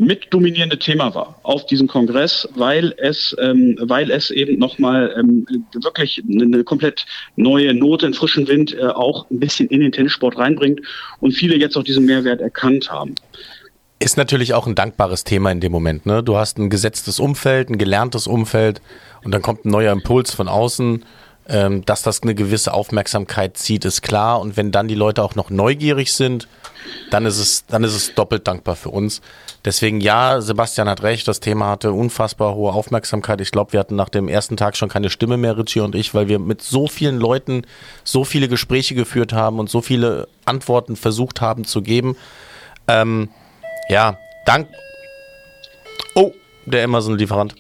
mit 0.01 0.33
dominierende 0.33 0.79
Thema 0.79 1.13
war 1.13 1.39
auf 1.43 1.67
diesem 1.67 1.87
Kongress, 1.87 2.49
weil 2.55 2.95
es, 2.97 3.35
ähm, 3.39 3.77
weil 3.79 4.09
es 4.09 4.31
eben 4.31 4.57
nochmal 4.57 5.13
ähm, 5.15 5.45
wirklich 5.73 6.23
eine 6.27 6.63
komplett 6.63 7.05
neue 7.35 7.71
Note, 7.75 8.07
einen 8.07 8.15
frischen 8.15 8.47
Wind 8.47 8.75
äh, 8.75 8.87
auch 8.87 9.29
ein 9.29 9.39
bisschen 9.39 9.67
in 9.67 9.81
den 9.81 9.91
Tennissport 9.91 10.39
reinbringt 10.39 10.81
und 11.19 11.33
viele 11.33 11.55
jetzt 11.55 11.77
auch 11.77 11.83
diesen 11.83 12.05
Mehrwert 12.05 12.41
erkannt 12.41 12.91
haben. 12.91 13.13
Ist 13.99 14.17
natürlich 14.17 14.55
auch 14.55 14.65
ein 14.65 14.73
dankbares 14.73 15.23
Thema 15.23 15.51
in 15.51 15.59
dem 15.59 15.71
Moment. 15.71 16.07
Ne? 16.07 16.23
Du 16.23 16.35
hast 16.35 16.57
ein 16.57 16.71
gesetztes 16.71 17.19
Umfeld, 17.19 17.69
ein 17.69 17.77
gelerntes 17.77 18.25
Umfeld 18.25 18.81
und 19.23 19.31
dann 19.31 19.43
kommt 19.43 19.65
ein 19.65 19.69
neuer 19.69 19.91
Impuls 19.91 20.33
von 20.33 20.47
außen. 20.47 21.05
Ähm, 21.48 21.83
dass 21.86 22.03
das 22.03 22.21
eine 22.21 22.36
gewisse 22.36 22.74
Aufmerksamkeit 22.74 23.57
zieht, 23.57 23.83
ist 23.83 24.01
klar. 24.01 24.39
Und 24.39 24.57
wenn 24.57 24.71
dann 24.71 24.88
die 24.88 24.95
Leute 24.95 25.24
auch 25.24 25.36
noch 25.36 25.50
neugierig 25.50 26.13
sind, 26.13 26.48
dann 27.10 27.25
ist 27.25 27.39
es, 27.39 27.65
dann 27.65 27.83
ist 27.83 27.93
es 27.93 28.13
doppelt 28.13 28.48
dankbar 28.48 28.75
für 28.75 28.89
uns. 28.89 29.21
Deswegen 29.63 30.01
ja, 30.01 30.41
Sebastian 30.41 30.89
hat 30.89 31.03
recht, 31.03 31.27
das 31.27 31.39
Thema 31.39 31.69
hatte 31.69 31.91
unfassbar 31.91 32.55
hohe 32.55 32.74
Aufmerksamkeit. 32.74 33.41
Ich 33.41 33.51
glaube, 33.51 33.74
wir 33.74 33.79
hatten 33.79 33.95
nach 33.95 34.10
dem 34.10 34.27
ersten 34.27 34.57
Tag 34.57 34.75
schon 34.75 34.89
keine 34.89 35.12
Stimme 35.12 35.38
mehr, 35.38 35.57
Richie 35.57 35.81
und 35.81 35.93
ich, 35.93 36.15
weil 36.15 36.27
wir 36.27 36.39
mit 36.39 36.62
so 36.63 36.88
vielen 36.88 37.17
Leuten 37.17 37.63
so 38.03 38.24
viele 38.24 38.48
Gespräche 38.48 38.95
geführt 38.95 39.33
haben 39.33 39.60
und 39.60 39.69
so 39.69 39.81
viele 39.81 40.27
Antworten 40.45 40.95
versucht 40.95 41.41
haben 41.41 41.65
zu 41.65 41.83
geben. 41.83 42.17
Ähm, 42.88 43.29
ja, 43.89 44.17
dank. 44.45 44.67
Oh, 46.15 46.31
der 46.65 46.83
Amazon-Lieferant. 46.83 47.53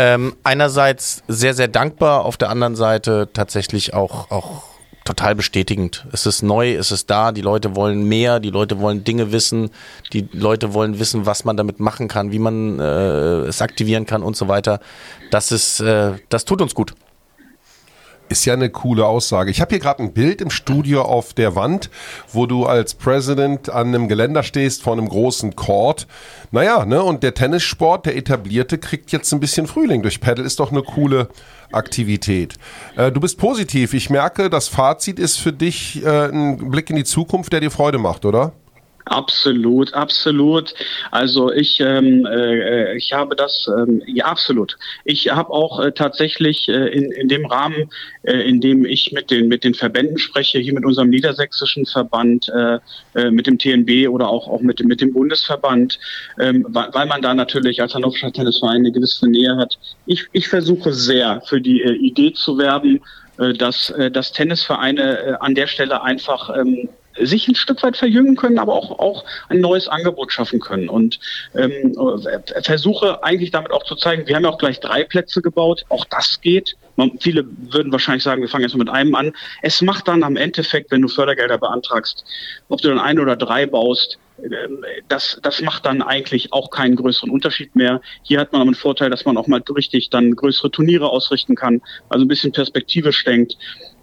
Ähm, 0.00 0.36
einerseits 0.44 1.24
sehr, 1.26 1.54
sehr 1.54 1.66
dankbar, 1.66 2.24
auf 2.24 2.36
der 2.36 2.50
anderen 2.50 2.76
Seite 2.76 3.30
tatsächlich 3.32 3.94
auch, 3.94 4.30
auch 4.30 4.62
total 5.04 5.34
bestätigend. 5.34 6.06
Es 6.12 6.24
ist 6.24 6.42
neu, 6.42 6.74
es 6.74 6.92
ist 6.92 7.10
da, 7.10 7.32
die 7.32 7.40
Leute 7.40 7.74
wollen 7.74 8.04
mehr, 8.04 8.38
die 8.38 8.50
Leute 8.50 8.78
wollen 8.78 9.02
Dinge 9.02 9.32
wissen, 9.32 9.70
die 10.12 10.28
Leute 10.32 10.72
wollen 10.72 11.00
wissen, 11.00 11.26
was 11.26 11.44
man 11.44 11.56
damit 11.56 11.80
machen 11.80 12.06
kann, 12.06 12.30
wie 12.30 12.38
man 12.38 12.78
äh, 12.78 13.46
es 13.48 13.60
aktivieren 13.60 14.06
kann 14.06 14.22
und 14.22 14.36
so 14.36 14.46
weiter. 14.46 14.78
Das 15.32 15.50
ist, 15.50 15.80
äh, 15.80 16.12
das 16.28 16.44
tut 16.44 16.62
uns 16.62 16.76
gut. 16.76 16.94
Ist 18.28 18.44
ja 18.44 18.52
eine 18.52 18.68
coole 18.68 19.06
Aussage. 19.06 19.50
Ich 19.50 19.60
habe 19.60 19.70
hier 19.70 19.78
gerade 19.78 20.02
ein 20.02 20.12
Bild 20.12 20.40
im 20.40 20.50
Studio 20.50 21.02
auf 21.02 21.32
der 21.32 21.54
Wand, 21.54 21.90
wo 22.32 22.46
du 22.46 22.66
als 22.66 22.94
President 22.94 23.70
an 23.70 23.88
einem 23.88 24.08
Geländer 24.08 24.42
stehst 24.42 24.82
vor 24.82 24.92
einem 24.92 25.08
großen 25.08 25.56
Court. 25.56 26.06
Naja, 26.50 26.84
ne, 26.84 27.02
und 27.02 27.22
der 27.22 27.34
Tennissport, 27.34 28.06
der 28.06 28.16
etablierte, 28.16 28.78
kriegt 28.78 29.12
jetzt 29.12 29.32
ein 29.32 29.40
bisschen 29.40 29.66
Frühling. 29.66 30.02
Durch 30.02 30.20
Paddle 30.20 30.44
ist 30.44 30.60
doch 30.60 30.72
eine 30.72 30.82
coole 30.82 31.28
Aktivität. 31.72 32.54
Äh, 32.96 33.12
du 33.12 33.20
bist 33.20 33.38
positiv. 33.38 33.94
Ich 33.94 34.10
merke, 34.10 34.50
das 34.50 34.68
Fazit 34.68 35.18
ist 35.18 35.36
für 35.36 35.52
dich 35.52 36.04
äh, 36.04 36.26
ein 36.26 36.70
Blick 36.70 36.90
in 36.90 36.96
die 36.96 37.04
Zukunft, 37.04 37.52
der 37.52 37.60
dir 37.60 37.70
Freude 37.70 37.98
macht, 37.98 38.24
oder? 38.24 38.52
Absolut, 39.08 39.94
absolut. 39.94 40.74
Also 41.10 41.50
ich, 41.50 41.80
ähm, 41.80 42.26
äh, 42.26 42.94
ich 42.96 43.12
habe 43.14 43.34
das, 43.36 43.66
ähm, 43.74 44.02
ja 44.06 44.26
absolut. 44.26 44.76
Ich 45.04 45.30
habe 45.30 45.50
auch 45.50 45.80
äh, 45.80 45.92
tatsächlich 45.92 46.68
äh, 46.68 46.88
in, 46.88 47.10
in 47.12 47.28
dem 47.28 47.46
Rahmen, 47.46 47.90
äh, 48.22 48.40
in 48.42 48.60
dem 48.60 48.84
ich 48.84 49.12
mit 49.12 49.30
den 49.30 49.48
mit 49.48 49.64
den 49.64 49.72
Verbänden 49.72 50.18
spreche, 50.18 50.58
hier 50.58 50.74
mit 50.74 50.84
unserem 50.84 51.08
niedersächsischen 51.08 51.86
Verband, 51.86 52.50
äh, 52.50 52.78
äh, 53.14 53.30
mit 53.30 53.46
dem 53.46 53.58
TNB 53.58 54.08
oder 54.08 54.28
auch 54.28 54.46
auch 54.46 54.60
mit 54.60 54.84
mit 54.84 55.00
dem 55.00 55.14
Bundesverband, 55.14 55.98
ähm, 56.38 56.66
weil, 56.68 56.88
weil 56.92 57.06
man 57.06 57.22
da 57.22 57.32
natürlich 57.32 57.80
als 57.80 57.94
Hannoverscher 57.94 58.32
Tennisverein 58.32 58.78
eine 58.78 58.92
gewisse 58.92 59.26
Nähe 59.26 59.56
hat. 59.56 59.78
Ich, 60.04 60.26
ich 60.32 60.48
versuche 60.48 60.92
sehr 60.92 61.40
für 61.46 61.60
die 61.62 61.80
äh, 61.80 61.94
Idee 61.94 62.34
zu 62.34 62.58
werben 62.58 63.00
äh, 63.38 63.52
dass, 63.52 63.90
äh, 63.90 64.10
dass 64.10 64.32
Tennisvereine 64.32 65.18
äh, 65.18 65.34
an 65.38 65.54
der 65.54 65.68
Stelle 65.68 66.02
einfach 66.02 66.50
ähm, 66.56 66.88
sich 67.20 67.48
ein 67.48 67.54
Stück 67.54 67.82
weit 67.82 67.96
verjüngen 67.96 68.36
können, 68.36 68.58
aber 68.58 68.74
auch, 68.74 68.98
auch 68.98 69.24
ein 69.48 69.60
neues 69.60 69.88
Angebot 69.88 70.32
schaffen 70.32 70.60
können. 70.60 70.88
Und 70.88 71.18
ähm, 71.54 71.94
versuche 72.62 73.22
eigentlich 73.22 73.50
damit 73.50 73.70
auch 73.70 73.84
zu 73.84 73.96
zeigen, 73.96 74.26
wir 74.26 74.36
haben 74.36 74.44
ja 74.44 74.50
auch 74.50 74.58
gleich 74.58 74.80
drei 74.80 75.04
Plätze 75.04 75.42
gebaut, 75.42 75.84
auch 75.88 76.04
das 76.04 76.40
geht. 76.40 76.76
Man, 76.96 77.18
viele 77.20 77.44
würden 77.70 77.92
wahrscheinlich 77.92 78.24
sagen, 78.24 78.42
wir 78.42 78.48
fangen 78.48 78.64
jetzt 78.64 78.76
mit 78.76 78.88
einem 78.88 79.14
an. 79.14 79.32
Es 79.62 79.80
macht 79.82 80.08
dann 80.08 80.22
am 80.22 80.36
Endeffekt, 80.36 80.90
wenn 80.90 81.02
du 81.02 81.08
Fördergelder 81.08 81.58
beantragst, 81.58 82.24
ob 82.68 82.80
du 82.80 82.88
dann 82.88 82.98
ein 82.98 83.18
oder 83.18 83.36
drei 83.36 83.66
baust, 83.66 84.18
ähm, 84.42 84.84
das, 85.08 85.38
das 85.42 85.60
macht 85.62 85.86
dann 85.86 86.02
eigentlich 86.02 86.52
auch 86.52 86.70
keinen 86.70 86.96
größeren 86.96 87.30
Unterschied 87.30 87.74
mehr. 87.74 88.00
Hier 88.22 88.40
hat 88.40 88.52
man 88.52 88.62
einen 88.62 88.74
Vorteil, 88.74 89.10
dass 89.10 89.24
man 89.24 89.36
auch 89.36 89.46
mal 89.46 89.62
richtig 89.74 90.10
dann 90.10 90.34
größere 90.36 90.70
Turniere 90.70 91.10
ausrichten 91.10 91.54
kann, 91.54 91.80
also 92.08 92.24
ein 92.24 92.28
bisschen 92.28 92.52
perspektivisch 92.52 93.24
denkt. 93.24 93.56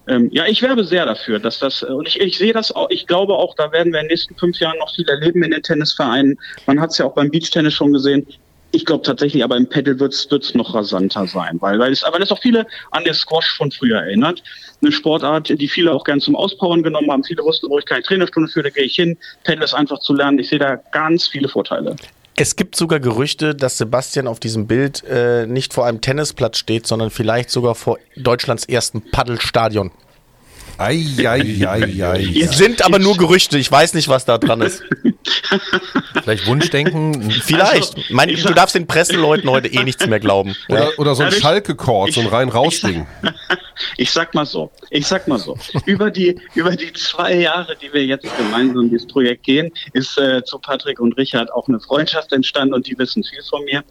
Ähm, 0.07 0.29
ja, 0.31 0.45
ich 0.45 0.61
werbe 0.61 0.83
sehr 0.83 1.05
dafür, 1.05 1.39
dass 1.39 1.59
das, 1.59 1.81
äh, 1.81 1.87
und 1.87 2.07
ich, 2.07 2.19
ich 2.19 2.37
sehe 2.37 2.53
das 2.53 2.71
auch, 2.71 2.89
ich 2.89 3.07
glaube 3.07 3.33
auch, 3.33 3.55
da 3.55 3.71
werden 3.71 3.91
wir 3.91 3.99
in 3.99 4.05
den 4.05 4.11
nächsten 4.11 4.35
fünf 4.35 4.59
Jahren 4.59 4.77
noch 4.77 4.93
viel 4.93 5.07
erleben 5.09 5.43
in 5.43 5.51
den 5.51 5.63
Tennisvereinen. 5.63 6.37
Man 6.67 6.79
hat 6.79 6.91
es 6.91 6.99
ja 6.99 7.05
auch 7.05 7.13
beim 7.13 7.31
Beachtennis 7.31 7.73
schon 7.73 7.93
gesehen. 7.93 8.25
Ich 8.71 8.85
glaube 8.85 9.03
tatsächlich, 9.03 9.43
aber 9.43 9.55
im 9.55 9.67
Paddle 9.67 9.99
wird 9.99 10.13
es 10.13 10.53
noch 10.53 10.75
rasanter 10.75 11.25
sein, 11.27 11.57
weil, 11.61 11.79
weil 11.79 11.93
es, 11.93 12.03
aber 12.03 12.19
das 12.19 12.31
auch 12.31 12.41
viele 12.41 12.67
an 12.91 13.05
der 13.05 13.13
Squash 13.13 13.55
von 13.55 13.71
früher 13.71 13.99
erinnert. 13.99 14.43
Eine 14.81 14.91
Sportart, 14.91 15.49
die 15.49 15.67
viele 15.67 15.93
auch 15.93 16.03
gern 16.03 16.19
zum 16.19 16.35
Auspowern 16.35 16.83
genommen 16.83 17.09
haben. 17.09 17.23
Viele 17.23 17.43
wussten, 17.43 17.69
wo 17.69 17.79
ich 17.79 17.85
keine 17.85 18.03
Trainerstunde 18.03 18.49
führe, 18.49 18.65
da 18.65 18.69
gehe 18.71 18.83
ich 18.83 18.95
hin. 18.95 19.17
Paddle 19.45 19.63
ist 19.63 19.73
einfach 19.73 19.99
zu 19.99 20.13
lernen. 20.13 20.39
Ich 20.39 20.49
sehe 20.49 20.59
da 20.59 20.75
ganz 20.91 21.27
viele 21.27 21.47
Vorteile. 21.47 21.95
Es 22.37 22.57
gibt 22.57 22.75
sogar 22.75 22.99
Gerüchte, 22.99 23.55
dass 23.55 23.77
Sebastian 23.77 24.27
auf 24.27 24.41
diesem 24.41 24.67
Bild 24.67 25.03
äh, 25.05 25.47
nicht 25.47 25.73
vor 25.73 25.85
einem 25.85 26.01
Tennisplatz 26.01 26.57
steht, 26.57 26.85
sondern 26.85 27.09
vielleicht 27.09 27.49
sogar 27.49 27.75
vor 27.75 27.97
Deutschlands 28.17 28.65
ersten 28.65 29.01
Paddelstadion. 29.09 29.91
Eieieiei. 30.77 32.47
Sind 32.51 32.83
aber 32.85 32.99
nur 32.99 33.15
Gerüchte, 33.15 33.57
ich 33.57 33.71
weiß 33.71 33.93
nicht, 33.93 34.09
was 34.09 34.25
da 34.25 34.37
dran 34.37 34.61
ist. 34.61 34.83
Vielleicht 36.23 36.47
Wunschdenken. 36.47 37.31
Vielleicht. 37.31 37.95
Also, 37.95 38.13
mein, 38.13 38.29
du 38.29 38.53
darfst 38.53 38.75
den 38.75 38.87
Presseleuten 38.87 39.49
heute 39.49 39.67
eh 39.67 39.83
nichts 39.83 40.05
mehr 40.07 40.19
glauben. 40.19 40.55
Oder, 40.69 40.91
oder 40.97 41.15
so 41.15 41.23
ein 41.23 41.31
Schalke-Chord, 41.31 42.13
so 42.13 42.21
ein 42.21 42.27
rein 42.27 42.49
raus 42.49 42.81
Ding. 42.81 43.07
Ich 43.97 44.11
sag 44.11 44.33
mal 44.33 44.45
so, 44.45 44.71
ich 44.89 45.05
sag 45.05 45.27
mal 45.27 45.37
so. 45.37 45.57
über 45.85 46.09
die 46.09 46.39
über 46.53 46.75
die 46.75 46.93
zwei 46.93 47.35
Jahre, 47.35 47.75
die 47.75 47.91
wir 47.91 48.05
jetzt 48.05 48.25
gemeinsam 48.37 48.89
dieses 48.89 49.07
Projekt 49.07 49.43
gehen, 49.43 49.71
ist 49.93 50.17
äh, 50.17 50.43
zu 50.43 50.59
Patrick 50.59 50.99
und 50.99 51.17
Richard 51.17 51.51
auch 51.51 51.67
eine 51.67 51.79
Freundschaft 51.79 52.31
entstanden 52.31 52.73
und 52.73 52.87
die 52.87 52.97
wissen 52.97 53.23
viel 53.23 53.43
von 53.43 53.63
mir. 53.65 53.83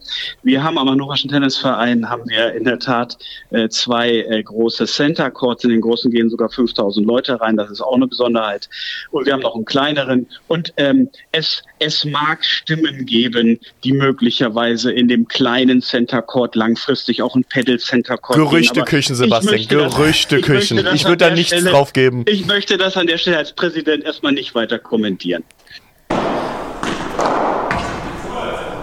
Wir 0.43 0.63
haben 0.63 0.77
am 0.77 0.89
Hannoverschen 0.89 1.29
Tennisverein 1.29 2.09
haben 2.09 2.27
wir 2.27 2.53
in 2.53 2.63
der 2.63 2.79
Tat 2.79 3.17
äh, 3.51 3.69
zwei 3.69 4.09
äh, 4.09 4.41
große 4.43 4.85
Center 4.85 5.29
Courts. 5.29 5.63
In 5.63 5.69
den 5.69 5.81
großen 5.81 6.11
gehen 6.11 6.29
sogar 6.29 6.49
5000 6.49 7.05
Leute 7.05 7.39
rein. 7.39 7.55
Das 7.55 7.69
ist 7.69 7.81
auch 7.81 7.95
eine 7.95 8.07
Besonderheit. 8.07 8.69
Und 9.11 9.25
wir 9.25 9.33
haben 9.33 9.41
noch 9.41 9.55
einen 9.55 9.65
kleineren. 9.65 10.27
Und 10.47 10.73
ähm, 10.77 11.09
es 11.35 11.63
es 11.79 12.05
mag 12.05 12.43
Stimmen 12.45 13.05
geben, 13.05 13.59
die 13.83 13.91
möglicherweise 13.91 14.91
in 14.91 15.07
dem 15.07 15.27
kleinen 15.27 15.81
Center 15.81 16.21
Court 16.21 16.55
langfristig 16.55 17.21
auch 17.21 17.35
ein 17.35 17.43
Pedal 17.43 17.79
Center 17.79 18.17
Court 18.17 18.37
Gerüchteküchen, 18.37 19.15
Sebastian, 19.15 19.67
Gerüchteküchen. 19.67 20.77
Ich, 20.77 20.93
ich 20.93 21.05
würde 21.05 21.17
da 21.17 21.29
nichts 21.31 21.51
Stelle, 21.51 21.71
drauf 21.71 21.93
geben. 21.93 22.23
Ich 22.27 22.45
möchte 22.45 22.77
das 22.77 22.95
an 22.95 23.07
der 23.07 23.17
Stelle 23.17 23.37
als 23.37 23.53
Präsident 23.53 24.05
erstmal 24.05 24.31
nicht 24.31 24.55
weiter 24.55 24.79
kommentieren. 24.79 25.43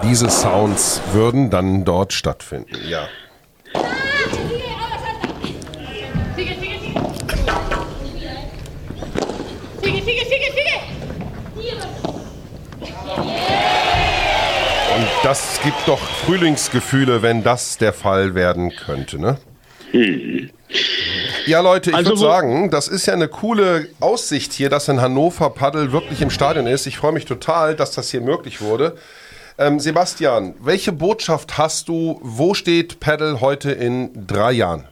Diese 0.05 0.29
Sounds 0.29 1.01
würden 1.13 1.49
dann 1.49 1.85
dort 1.85 2.13
stattfinden, 2.13 2.77
ja. 2.89 3.09
Und 14.95 15.07
das 15.23 15.59
gibt 15.63 15.89
doch 15.89 15.99
Frühlingsgefühle, 15.99 17.23
wenn 17.23 17.43
das 17.43 17.79
der 17.79 17.95
Fall 17.95 18.35
werden 18.35 18.71
könnte, 18.71 19.19
ne? 19.19 19.39
Hm. 19.93 20.51
Ja, 21.47 21.61
Leute, 21.61 21.91
ich 21.91 21.97
also, 21.97 22.11
würde 22.11 22.21
sagen, 22.21 22.71
das 22.71 22.89
ist 22.89 23.07
ja 23.07 23.15
eine 23.15 23.29
coole 23.29 23.89
Aussicht 24.01 24.53
hier, 24.53 24.69
dass 24.69 24.89
in 24.89 25.01
Hannover 25.01 25.49
Paddel 25.51 25.93
wirklich 25.93 26.21
im 26.21 26.29
Stadion 26.31 26.67
ist. 26.67 26.87
Ich 26.87 26.99
freue 26.99 27.13
mich 27.13 27.25
total, 27.25 27.75
dass 27.75 27.93
das 27.93 28.11
hier 28.11 28.21
möglich 28.21 28.61
wurde. 28.61 28.97
Ähm, 29.59 29.81
Sebastian, 29.81 30.55
welche 30.61 30.93
Botschaft 30.93 31.57
hast 31.57 31.89
du? 31.89 32.21
Wo 32.23 32.53
steht 32.53 33.01
Paddle 33.01 33.41
heute 33.41 33.73
in 33.73 34.27
drei 34.27 34.53
Jahren? 34.53 34.89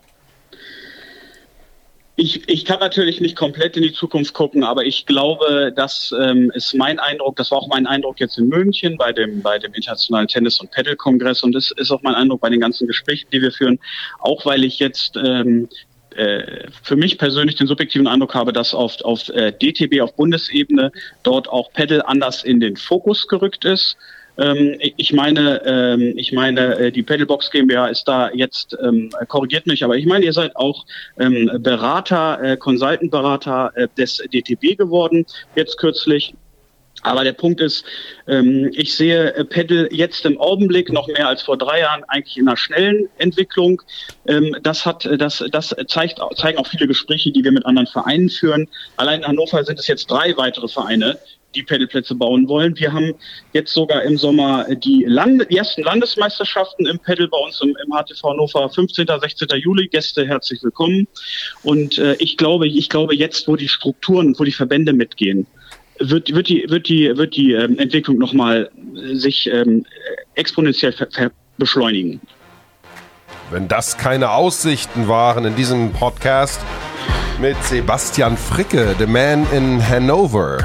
Ich, 2.23 2.47
ich 2.51 2.67
kann 2.67 2.81
natürlich 2.81 3.23
nicht 3.23 3.35
komplett 3.35 3.79
in 3.79 3.83
die 3.83 3.95
Zukunft 3.95 4.35
gucken, 4.35 4.63
aber 4.63 4.85
ich 4.85 5.07
glaube, 5.07 5.73
das 5.75 6.15
ähm, 6.21 6.51
ist 6.55 6.75
mein 6.75 6.99
Eindruck, 6.99 7.37
das 7.37 7.51
war 7.51 7.57
auch 7.57 7.69
mein 7.69 7.87
Eindruck 7.87 8.21
jetzt 8.21 8.37
in 8.37 8.49
München 8.49 8.99
bei 8.99 9.11
dem, 9.11 9.41
bei 9.41 9.59
dem 9.59 9.73
Internationalen 9.73 10.29
Tennis- 10.29 10.61
und 10.61 10.71
Paddle-Kongress 10.71 11.43
und 11.43 11.53
das 11.53 11.71
ist 11.71 11.91
auch 11.91 12.03
mein 12.03 12.15
Eindruck 12.15 12.43
bei 12.43 12.51
den 12.51 12.61
ganzen 12.61 12.87
Gesprächen, 12.87 13.27
die 13.33 13.41
wir 13.41 13.51
führen, 13.51 13.79
auch 14.19 14.45
weil 14.45 14.65
ich 14.65 14.79
jetzt 14.79 15.17
ähm, 15.17 15.71
äh, 16.15 16.69
für 16.83 16.95
mich 16.95 17.17
persönlich 17.17 17.57
den 17.57 17.67
subjektiven 17.67 18.07
Eindruck 18.07 18.35
habe, 18.35 18.53
dass 18.53 18.75
auf, 18.75 19.01
auf 19.01 19.31
äh, 19.31 19.53
DTB 19.53 20.03
auf 20.03 20.15
Bundesebene 20.15 20.93
dort 21.23 21.49
auch 21.49 21.73
Paddle 21.73 22.07
anders 22.07 22.45
in 22.45 22.61
den 22.61 22.77
Fokus 22.77 23.29
gerückt 23.29 23.65
ist. 23.65 23.97
Ähm, 24.41 24.77
ich 24.79 25.13
meine, 25.13 25.63
ähm, 25.67 26.15
ich 26.17 26.33
meine, 26.33 26.79
äh, 26.79 26.93
die 26.93 27.03
Pedalbox 27.03 27.51
GmbH 27.51 27.89
ist 27.89 28.05
da 28.05 28.31
jetzt, 28.33 28.77
ähm, 28.83 29.11
korrigiert 29.29 29.67
mich, 29.67 29.85
aber 29.85 29.97
ich 29.97 30.07
meine, 30.07 30.25
ihr 30.25 30.33
seid 30.33 30.57
auch 30.57 30.87
ähm, 31.19 31.51
Berater, 31.59 32.43
äh, 32.43 32.57
Consultant-Berater 32.57 33.73
äh, 33.75 33.89
des 33.99 34.17
DTB 34.17 34.79
geworden, 34.79 35.27
jetzt 35.55 35.77
kürzlich. 35.77 36.35
Aber 37.03 37.25
der 37.25 37.33
Punkt 37.33 37.61
ist, 37.61 37.85
ähm, 38.29 38.71
ich 38.75 38.95
sehe 38.95 39.35
äh, 39.35 39.45
Pedal 39.45 39.89
jetzt 39.91 40.25
im 40.27 40.39
Augenblick 40.39 40.93
noch 40.93 41.07
mehr 41.09 41.29
als 41.29 41.43
vor 41.43 41.57
drei 41.57 41.81
Jahren 41.81 42.05
eigentlich 42.05 42.37
in 42.37 42.49
einer 42.49 42.57
schnellen 42.57 43.09
Entwicklung. 43.19 43.81
Ähm, 44.27 44.57
das 44.63 44.85
hat, 44.85 45.09
das, 45.19 45.45
das 45.51 45.75
zeigt, 45.87 46.21
zeigen 46.37 46.59
auch 46.59 46.67
viele 46.67 46.87
Gespräche, 46.87 47.33
die 47.33 47.43
wir 47.43 47.53
mit 47.53 47.65
anderen 47.65 47.87
Vereinen 47.87 48.29
führen. 48.29 48.69
Allein 48.97 49.21
in 49.21 49.27
Hannover 49.27 49.65
sind 49.65 49.79
es 49.79 49.87
jetzt 49.87 50.11
drei 50.11 50.37
weitere 50.37 50.69
Vereine, 50.69 51.19
die 51.55 51.63
Pedalplätze 51.63 52.15
bauen 52.15 52.49
wollen. 52.49 52.79
Wir 52.79 52.93
haben 52.93 53.15
jetzt 53.53 53.73
sogar 53.73 54.03
im 54.03 54.17
Sommer 54.17 54.67
die, 54.75 55.05
Land 55.07 55.47
die 55.51 55.57
ersten 55.57 55.83
Landesmeisterschaften 55.83 56.87
im 56.87 56.99
Pedal 56.99 57.29
bei 57.29 57.39
uns 57.39 57.61
im, 57.61 57.77
im 57.85 57.93
HTV 57.93 58.23
Hannover, 58.23 58.69
15. 58.69 59.07
16. 59.07 59.49
Juli. 59.59 59.89
Gäste 59.89 60.27
herzlich 60.27 60.63
willkommen. 60.63 61.07
Und 61.63 61.99
äh, 61.99 62.15
ich 62.15 62.37
glaube, 62.37 62.69
ich 62.69 62.89
glaube 62.89 63.15
jetzt, 63.15 63.49
wo 63.49 63.57
die 63.57 63.69
Strukturen, 63.69 64.35
wo 64.39 64.45
die 64.45 64.53
Verbände 64.53 64.93
mitgehen, 64.93 65.47
wird, 65.99 66.35
wird 66.35 66.49
die, 66.49 66.65
wird 66.69 66.89
die, 66.89 67.17
wird 67.17 67.37
die 67.37 67.53
ähm, 67.53 67.79
Entwicklung 67.79 68.19
nochmal 68.19 68.71
äh, 68.97 69.15
sich 69.15 69.49
ähm, 69.53 69.85
exponentiell 70.35 70.95
beschleunigen. 71.59 72.21
Wenn 73.51 73.69
das 73.69 73.99
keine 73.99 74.31
Aussichten 74.31 75.09
waren 75.09 75.45
in 75.45 75.57
diesem 75.57 75.93
Podcast 75.93 76.61
mit 77.41 77.57
Sebastian 77.65 78.37
Fricke, 78.37 78.95
the 78.99 79.07
man 79.07 79.47
in 79.53 79.87
Hanover. 79.87 80.59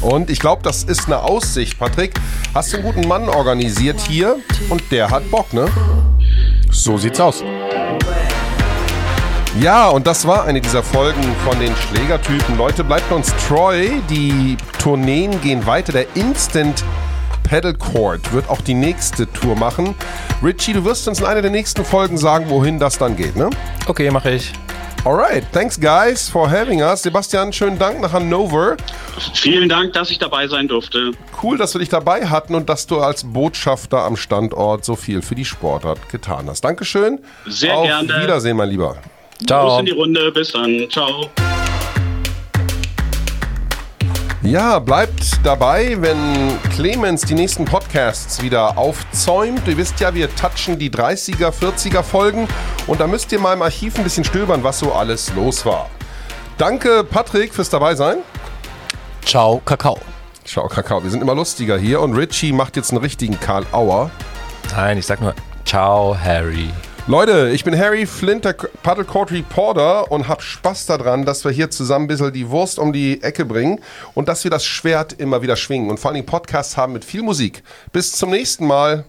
Und 0.00 0.30
ich 0.30 0.38
glaube, 0.38 0.62
das 0.62 0.84
ist 0.84 1.06
eine 1.06 1.22
Aussicht, 1.22 1.78
Patrick. 1.78 2.14
Hast 2.54 2.72
du 2.72 2.78
einen 2.78 2.86
guten 2.86 3.08
Mann 3.08 3.28
organisiert 3.28 4.00
hier 4.00 4.36
und 4.70 4.82
der 4.90 5.10
hat 5.10 5.30
Bock, 5.30 5.52
ne? 5.52 5.68
So 6.70 6.98
sieht's 6.98 7.20
aus. 7.20 7.42
Ja, 9.60 9.88
und 9.88 10.06
das 10.06 10.26
war 10.26 10.44
eine 10.44 10.60
dieser 10.60 10.82
Folgen 10.82 11.22
von 11.44 11.58
den 11.58 11.74
Schlägertypen. 11.74 12.56
Leute, 12.56 12.84
bleibt 12.84 13.10
uns 13.10 13.34
treu. 13.48 13.88
Die 14.08 14.56
Tourneen 14.78 15.40
gehen 15.40 15.66
weiter. 15.66 15.92
Der 15.92 16.06
Instant 16.14 16.84
Pedal 17.42 17.74
Court 17.74 18.32
wird 18.32 18.48
auch 18.50 18.60
die 18.60 18.74
nächste 18.74 19.30
Tour 19.32 19.56
machen. 19.56 19.94
Richie, 20.44 20.74
du 20.74 20.84
wirst 20.84 21.08
uns 21.08 21.20
in 21.20 21.26
einer 21.26 21.42
der 21.42 21.50
nächsten 21.50 21.84
Folgen 21.84 22.18
sagen, 22.18 22.50
wohin 22.50 22.78
das 22.78 22.98
dann 22.98 23.16
geht, 23.16 23.36
ne? 23.36 23.50
Okay, 23.86 24.10
mache 24.10 24.30
ich. 24.30 24.52
Alright, 25.04 25.44
thanks 25.52 25.80
guys 25.80 26.28
for 26.28 26.50
having 26.50 26.82
us. 26.82 27.02
Sebastian, 27.02 27.52
schönen 27.52 27.78
Dank 27.78 28.00
nach 28.00 28.12
Hannover. 28.12 28.76
Vielen 29.34 29.68
Dank, 29.68 29.92
dass 29.94 30.10
ich 30.10 30.18
dabei 30.18 30.48
sein 30.48 30.68
durfte. 30.68 31.12
Cool, 31.42 31.56
dass 31.56 31.74
wir 31.74 31.78
dich 31.78 31.88
dabei 31.88 32.26
hatten 32.26 32.54
und 32.54 32.68
dass 32.68 32.86
du 32.86 32.98
als 32.98 33.24
Botschafter 33.24 33.98
am 33.98 34.16
Standort 34.16 34.84
so 34.84 34.96
viel 34.96 35.22
für 35.22 35.34
die 35.34 35.44
Sportart 35.44 36.08
getan 36.10 36.46
hast. 36.48 36.62
Dankeschön. 36.62 37.20
Sehr 37.46 37.76
Auf 37.76 37.86
gerne. 37.86 38.16
Auf 38.16 38.22
Wiedersehen, 38.22 38.56
mein 38.56 38.68
Lieber. 38.70 38.96
Ciao. 39.46 39.68
Gruß 39.68 39.80
in 39.80 39.86
die 39.86 39.92
Runde. 39.92 40.32
Bis 40.32 40.52
dann. 40.52 40.86
Ciao. 40.90 41.30
Ja, 44.42 44.78
bleibt 44.78 45.44
dabei, 45.44 45.96
wenn 46.00 46.58
Clemens 46.70 47.22
die 47.22 47.34
nächsten 47.34 47.64
Podcasts 47.64 48.40
wieder 48.40 48.78
aufzäumt. 48.78 49.66
Ihr 49.66 49.76
wisst 49.76 49.98
ja, 49.98 50.14
wir 50.14 50.32
touchen 50.36 50.78
die 50.78 50.90
30er, 50.90 51.50
40er 51.50 52.04
Folgen 52.04 52.46
und 52.86 53.00
da 53.00 53.08
müsst 53.08 53.32
ihr 53.32 53.40
mal 53.40 53.54
im 53.54 53.62
Archiv 53.62 53.98
ein 53.98 54.04
bisschen 54.04 54.22
stöbern, 54.22 54.62
was 54.62 54.78
so 54.78 54.92
alles 54.92 55.34
los 55.34 55.66
war. 55.66 55.90
Danke, 56.56 57.02
Patrick, 57.02 57.52
fürs 57.52 57.68
Dabeisein. 57.68 58.18
Ciao, 59.24 59.60
Kakao. 59.64 59.98
Ciao, 60.44 60.68
Kakao. 60.68 61.02
Wir 61.02 61.10
sind 61.10 61.20
immer 61.20 61.34
lustiger 61.34 61.76
hier 61.76 62.00
und 62.00 62.14
Richie 62.14 62.52
macht 62.52 62.76
jetzt 62.76 62.90
einen 62.92 63.00
richtigen 63.00 63.38
Karl 63.40 63.66
Auer. 63.72 64.10
Nein, 64.70 64.98
ich 64.98 65.06
sag 65.06 65.20
nur 65.20 65.34
Ciao, 65.64 66.16
Harry. 66.16 66.70
Leute, 67.08 67.52
ich 67.54 67.64
bin 67.64 67.74
Harry 67.78 68.04
Flint, 68.04 68.44
der 68.44 68.52
Paddlecourt 68.52 69.32
Reporter 69.32 70.12
und 70.12 70.28
hab 70.28 70.42
Spaß 70.42 70.84
daran, 70.84 71.24
dass 71.24 71.42
wir 71.42 71.50
hier 71.50 71.70
zusammen 71.70 72.04
ein 72.04 72.08
bisschen 72.08 72.34
die 72.34 72.50
Wurst 72.50 72.78
um 72.78 72.92
die 72.92 73.22
Ecke 73.22 73.46
bringen 73.46 73.80
und 74.12 74.28
dass 74.28 74.44
wir 74.44 74.50
das 74.50 74.66
Schwert 74.66 75.14
immer 75.14 75.40
wieder 75.40 75.56
schwingen 75.56 75.88
und 75.88 75.98
vor 75.98 76.10
allem 76.10 76.26
Podcasts 76.26 76.76
haben 76.76 76.92
mit 76.92 77.06
viel 77.06 77.22
Musik. 77.22 77.62
Bis 77.92 78.12
zum 78.12 78.28
nächsten 78.28 78.66
Mal. 78.66 79.06